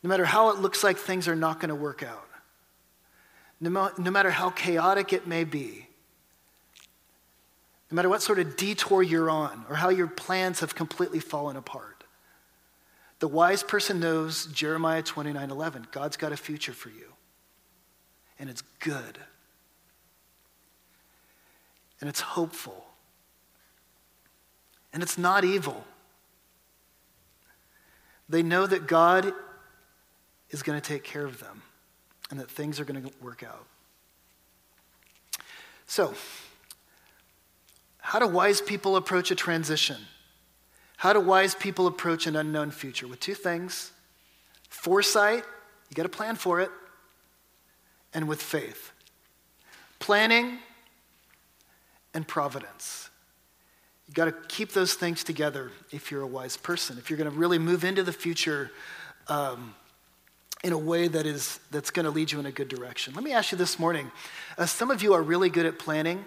no 0.04 0.10
matter 0.10 0.26
how 0.26 0.50
it 0.50 0.58
looks 0.58 0.84
like 0.84 0.98
things 0.98 1.28
are 1.28 1.36
not 1.36 1.60
going 1.60 1.70
to 1.70 1.76
work 1.76 2.04
out, 2.04 2.28
no, 3.60 3.90
no 3.98 4.12
matter 4.12 4.30
how 4.30 4.50
chaotic 4.50 5.14
it 5.14 5.26
may 5.26 5.44
be, 5.44 5.88
no 7.90 7.96
matter 7.96 8.10
what 8.10 8.22
sort 8.22 8.40
of 8.40 8.58
detour 8.58 9.02
you're 9.02 9.30
on 9.30 9.66
or 9.70 9.76
how 9.76 9.90
your 9.90 10.08
plans 10.08 10.60
have 10.60 10.76
completely 10.76 11.20
fallen 11.20 11.56
apart, 11.56 12.04
the 13.20 13.28
wise 13.28 13.64
person 13.64 14.00
knows 14.00 14.48
Jeremiah 14.48 15.02
29 15.02 15.50
11. 15.50 15.88
God's 15.92 16.18
got 16.18 16.34
a 16.34 16.38
future 16.38 16.74
for 16.74 16.90
you, 16.90 17.14
and 18.38 18.50
it's 18.50 18.62
good 18.80 19.18
and 22.04 22.10
it's 22.10 22.20
hopeful. 22.20 22.84
And 24.92 25.02
it's 25.02 25.18
not 25.18 25.46
evil. 25.46 25.86
They 28.28 28.44
know 28.44 28.68
that 28.68 28.88
God 28.88 29.32
is 30.54 30.64
going 30.64 30.80
to 30.80 30.88
take 30.88 31.04
care 31.04 31.26
of 31.26 31.40
them 31.40 31.64
and 32.32 32.40
that 32.40 32.50
things 32.50 32.80
are 32.80 32.86
going 32.86 33.04
to 33.04 33.12
work 33.22 33.44
out. 33.44 33.66
So, 35.86 36.14
how 37.98 38.20
do 38.20 38.28
wise 38.28 38.62
people 38.62 38.96
approach 38.96 39.32
a 39.32 39.36
transition? 39.36 39.98
How 40.98 41.12
do 41.12 41.20
wise 41.20 41.56
people 41.56 41.88
approach 41.88 42.28
an 42.28 42.36
unknown 42.36 42.72
future? 42.72 43.08
With 43.08 43.20
two 43.20 43.34
things 43.34 43.92
foresight, 44.70 45.44
you 45.90 45.96
got 45.96 46.04
to 46.04 46.10
plan 46.10 46.36
for 46.36 46.62
it, 46.62 46.72
and 48.14 48.28
with 48.28 48.42
faith. 48.42 48.92
Planning, 50.00 50.60
and 52.14 52.28
providence. 52.28 53.10
You 54.08 54.14
got 54.14 54.26
to 54.26 54.34
keep 54.48 54.74
those 54.74 54.94
things 54.94 55.24
together 55.24 55.72
if 55.92 56.12
you're 56.12 56.22
a 56.22 56.28
wise 56.28 56.58
person. 56.58 56.98
If 56.98 57.10
you're 57.10 57.18
going 57.18 57.32
to 57.32 57.36
really 57.36 57.58
move 57.58 57.84
into 57.84 58.04
the 58.04 58.14
future 58.14 58.72
um, 59.28 59.74
in 60.64 60.74
a 60.74 60.78
way 60.78 61.08
that 61.08 61.26
is 61.26 61.60
that's 61.72 61.92
going 61.92 62.06
to 62.06 62.12
lead 62.12 62.32
you 62.32 62.40
in 62.40 62.46
a 62.46 62.52
good 62.52 62.70
direction. 62.70 63.14
Let 63.14 63.24
me 63.24 63.34
ask 63.34 63.52
you 63.52 63.58
this 63.58 63.78
morning: 63.78 64.12
uh, 64.58 64.66
Some 64.66 64.90
of 64.92 65.04
you 65.04 65.14
are 65.14 65.22
really 65.22 65.50
good 65.50 65.66
at 65.66 65.78
planning, 65.78 66.26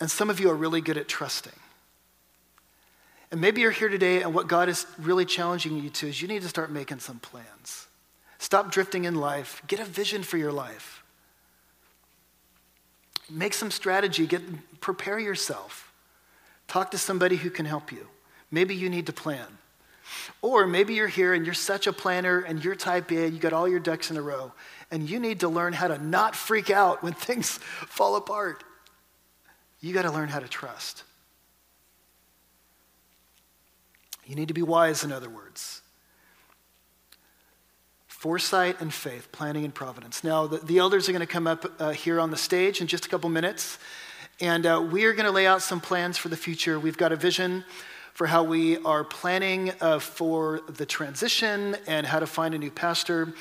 and 0.00 0.10
some 0.10 0.30
of 0.30 0.40
you 0.40 0.50
are 0.50 0.56
really 0.56 0.80
good 0.80 0.96
at 0.96 1.08
trusting. 1.08 1.52
And 3.30 3.40
maybe 3.40 3.60
you're 3.60 3.70
here 3.70 3.88
today, 3.88 4.22
and 4.22 4.32
what 4.32 4.48
God 4.48 4.68
is 4.68 4.86
really 4.98 5.26
challenging 5.26 5.82
you 5.82 5.90
to 5.90 6.08
is 6.08 6.22
you 6.22 6.28
need 6.28 6.42
to 6.42 6.48
start 6.48 6.70
making 6.70 7.00
some 7.00 7.18
plans. 7.18 7.86
Stop 8.38 8.70
drifting 8.70 9.04
in 9.04 9.16
life. 9.16 9.60
Get 9.66 9.80
a 9.80 9.84
vision 9.84 10.22
for 10.22 10.38
your 10.38 10.52
life. 10.52 11.02
Make 13.30 13.52
some 13.52 13.70
strategy, 13.70 14.26
get, 14.26 14.40
prepare 14.80 15.18
yourself. 15.18 15.92
Talk 16.68 16.90
to 16.92 16.98
somebody 16.98 17.36
who 17.36 17.50
can 17.50 17.66
help 17.66 17.92
you. 17.92 18.06
Maybe 18.50 18.74
you 18.74 18.88
need 18.88 19.06
to 19.06 19.12
plan. 19.12 19.57
Or 20.42 20.66
maybe 20.66 20.94
you're 20.94 21.08
here 21.08 21.34
and 21.34 21.44
you're 21.44 21.54
such 21.54 21.86
a 21.86 21.92
planner 21.92 22.40
and 22.40 22.62
you're 22.62 22.74
type 22.74 23.10
A, 23.10 23.28
you 23.28 23.38
got 23.38 23.52
all 23.52 23.68
your 23.68 23.80
ducks 23.80 24.10
in 24.10 24.16
a 24.16 24.22
row, 24.22 24.52
and 24.90 25.08
you 25.08 25.18
need 25.18 25.40
to 25.40 25.48
learn 25.48 25.72
how 25.72 25.88
to 25.88 25.98
not 26.04 26.36
freak 26.36 26.70
out 26.70 27.02
when 27.02 27.12
things 27.28 27.58
fall 27.86 28.16
apart. 28.16 28.64
You 29.80 29.92
got 29.92 30.02
to 30.02 30.10
learn 30.12 30.28
how 30.28 30.40
to 30.40 30.48
trust. 30.48 31.04
You 34.26 34.34
need 34.34 34.48
to 34.48 34.54
be 34.54 34.62
wise, 34.62 35.04
in 35.04 35.12
other 35.12 35.30
words 35.30 35.82
foresight 38.18 38.80
and 38.80 38.92
faith, 38.92 39.30
planning 39.30 39.64
and 39.64 39.72
providence. 39.72 40.24
Now, 40.24 40.48
the, 40.48 40.58
the 40.58 40.78
elders 40.78 41.08
are 41.08 41.12
going 41.12 41.20
to 41.20 41.26
come 41.26 41.46
up 41.46 41.64
uh, 41.78 41.90
here 41.90 42.18
on 42.18 42.32
the 42.32 42.36
stage 42.36 42.80
in 42.80 42.88
just 42.88 43.06
a 43.06 43.08
couple 43.08 43.30
minutes, 43.30 43.78
and 44.40 44.66
uh, 44.66 44.84
we 44.90 45.04
are 45.04 45.12
going 45.12 45.26
to 45.26 45.30
lay 45.30 45.46
out 45.46 45.62
some 45.62 45.80
plans 45.80 46.18
for 46.18 46.28
the 46.28 46.36
future. 46.36 46.80
We've 46.80 46.96
got 46.96 47.12
a 47.12 47.16
vision 47.16 47.64
for 48.18 48.26
how 48.26 48.42
we 48.42 48.76
are 48.78 49.04
planning 49.04 49.70
uh, 49.80 50.00
for 50.00 50.60
the 50.66 50.84
transition 50.84 51.76
and 51.86 52.04
how 52.04 52.18
to 52.18 52.26
find 52.26 52.52
a 52.52 52.58
new 52.58 52.68
pastor. 52.68 53.32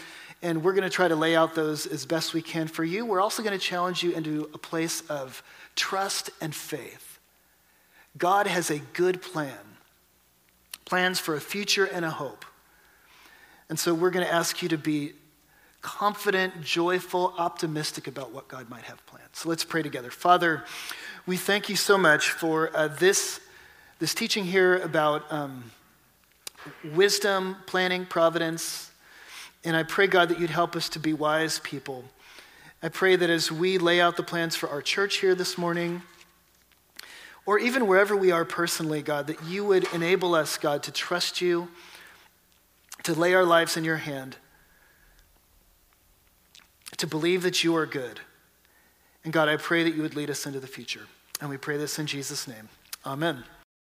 And 0.44 0.64
we're 0.64 0.74
going 0.74 0.84
to 0.84 0.90
try 0.92 1.08
to 1.08 1.16
lay 1.16 1.36
out 1.36 1.56
those 1.56 1.88
as 1.88 2.06
best 2.06 2.36
we 2.36 2.44
can 2.44 2.68
for 2.68 2.84
you. 2.84 3.04
We're 3.04 3.20
also 3.20 3.42
going 3.42 3.58
to 3.58 3.66
challenge 3.66 4.04
you 4.04 4.12
into 4.12 4.52
a 4.54 4.60
place 4.60 5.02
of 5.10 5.42
trust 5.76 6.30
and 6.42 6.54
faith. 6.54 7.18
God 8.20 8.46
has 8.46 8.70
a 8.70 8.78
good 8.94 9.20
plan, 9.20 9.58
plans 10.86 11.20
for 11.20 11.34
a 11.34 11.42
future 11.42 11.86
and 11.86 12.06
a 12.06 12.12
hope. 12.12 12.46
And 13.70 13.80
so 13.80 13.96
we're 13.96 14.12
going 14.12 14.28
to 14.28 14.32
ask 14.32 14.62
you 14.62 14.70
to 14.70 14.78
be 14.78 15.14
confident, 15.82 16.62
joyful, 16.62 17.34
optimistic 17.40 18.06
about 18.06 18.32
what 18.32 18.48
God 18.48 18.70
might 18.70 18.84
have 18.84 19.04
planned. 19.08 19.30
So 19.34 19.50
let's 19.50 19.64
pray 19.64 19.82
together. 19.82 20.12
Father, 20.12 20.66
we 21.26 21.36
thank 21.36 21.68
you 21.68 21.76
so 21.76 21.98
much 21.98 22.30
for 22.30 22.70
uh, 22.78 22.90
this, 22.90 23.40
this 24.00 24.14
teaching 24.14 24.46
here 24.46 24.78
about 24.78 25.32
um, 25.32 25.72
wisdom, 26.94 27.58
planning, 27.66 28.06
providence. 28.06 28.92
And 29.64 29.76
I 29.76 29.84
pray, 29.84 30.08
God, 30.08 30.30
that 30.30 30.40
you'd 30.40 30.50
help 30.50 30.76
us 30.76 30.90
to 30.90 31.00
be 31.00 31.14
wise 31.14 31.60
people. 31.60 32.04
I 32.84 32.90
pray 32.90 33.16
that 33.16 33.30
as 33.30 33.52
we 33.52 33.78
lay 33.78 34.00
out 34.00 34.18
the 34.18 34.24
plans 34.24 34.56
for 34.56 34.70
our 34.70 34.82
church 34.82 35.18
here 35.18 35.34
this 35.34 35.58
morning, 35.58 36.04
or 37.46 37.58
even 37.58 37.88
wherever 37.88 38.16
we 38.16 38.32
are 38.32 38.46
personally, 38.46 39.02
God, 39.02 39.28
that 39.28 39.44
you 39.46 39.66
would 39.66 39.92
enable 39.94 40.36
us, 40.36 40.58
God, 40.58 40.84
to 40.84 40.92
trust 40.92 41.42
you 41.42 41.70
to 43.04 43.14
lay 43.14 43.34
our 43.34 43.46
lives 43.46 43.78
in 43.78 43.86
your 43.86 43.98
hand, 43.98 44.36
to 46.98 47.08
believe 47.08 47.42
that 47.44 47.64
you 47.64 47.76
are 47.76 47.86
good. 47.86 48.20
And 49.24 49.32
God, 49.32 49.48
I 49.48 49.56
pray 49.56 49.84
that 49.84 49.96
you 49.96 50.02
would 50.02 50.16
lead 50.16 50.30
us 50.30 50.46
into 50.46 50.60
the 50.60 50.68
future. 50.68 51.08
And 51.40 51.50
we 51.50 51.58
pray 51.58 51.78
this 51.78 52.00
in 52.00 52.06
Jesus' 52.06 52.48
name. 52.48 52.70
Amen. 53.06 53.44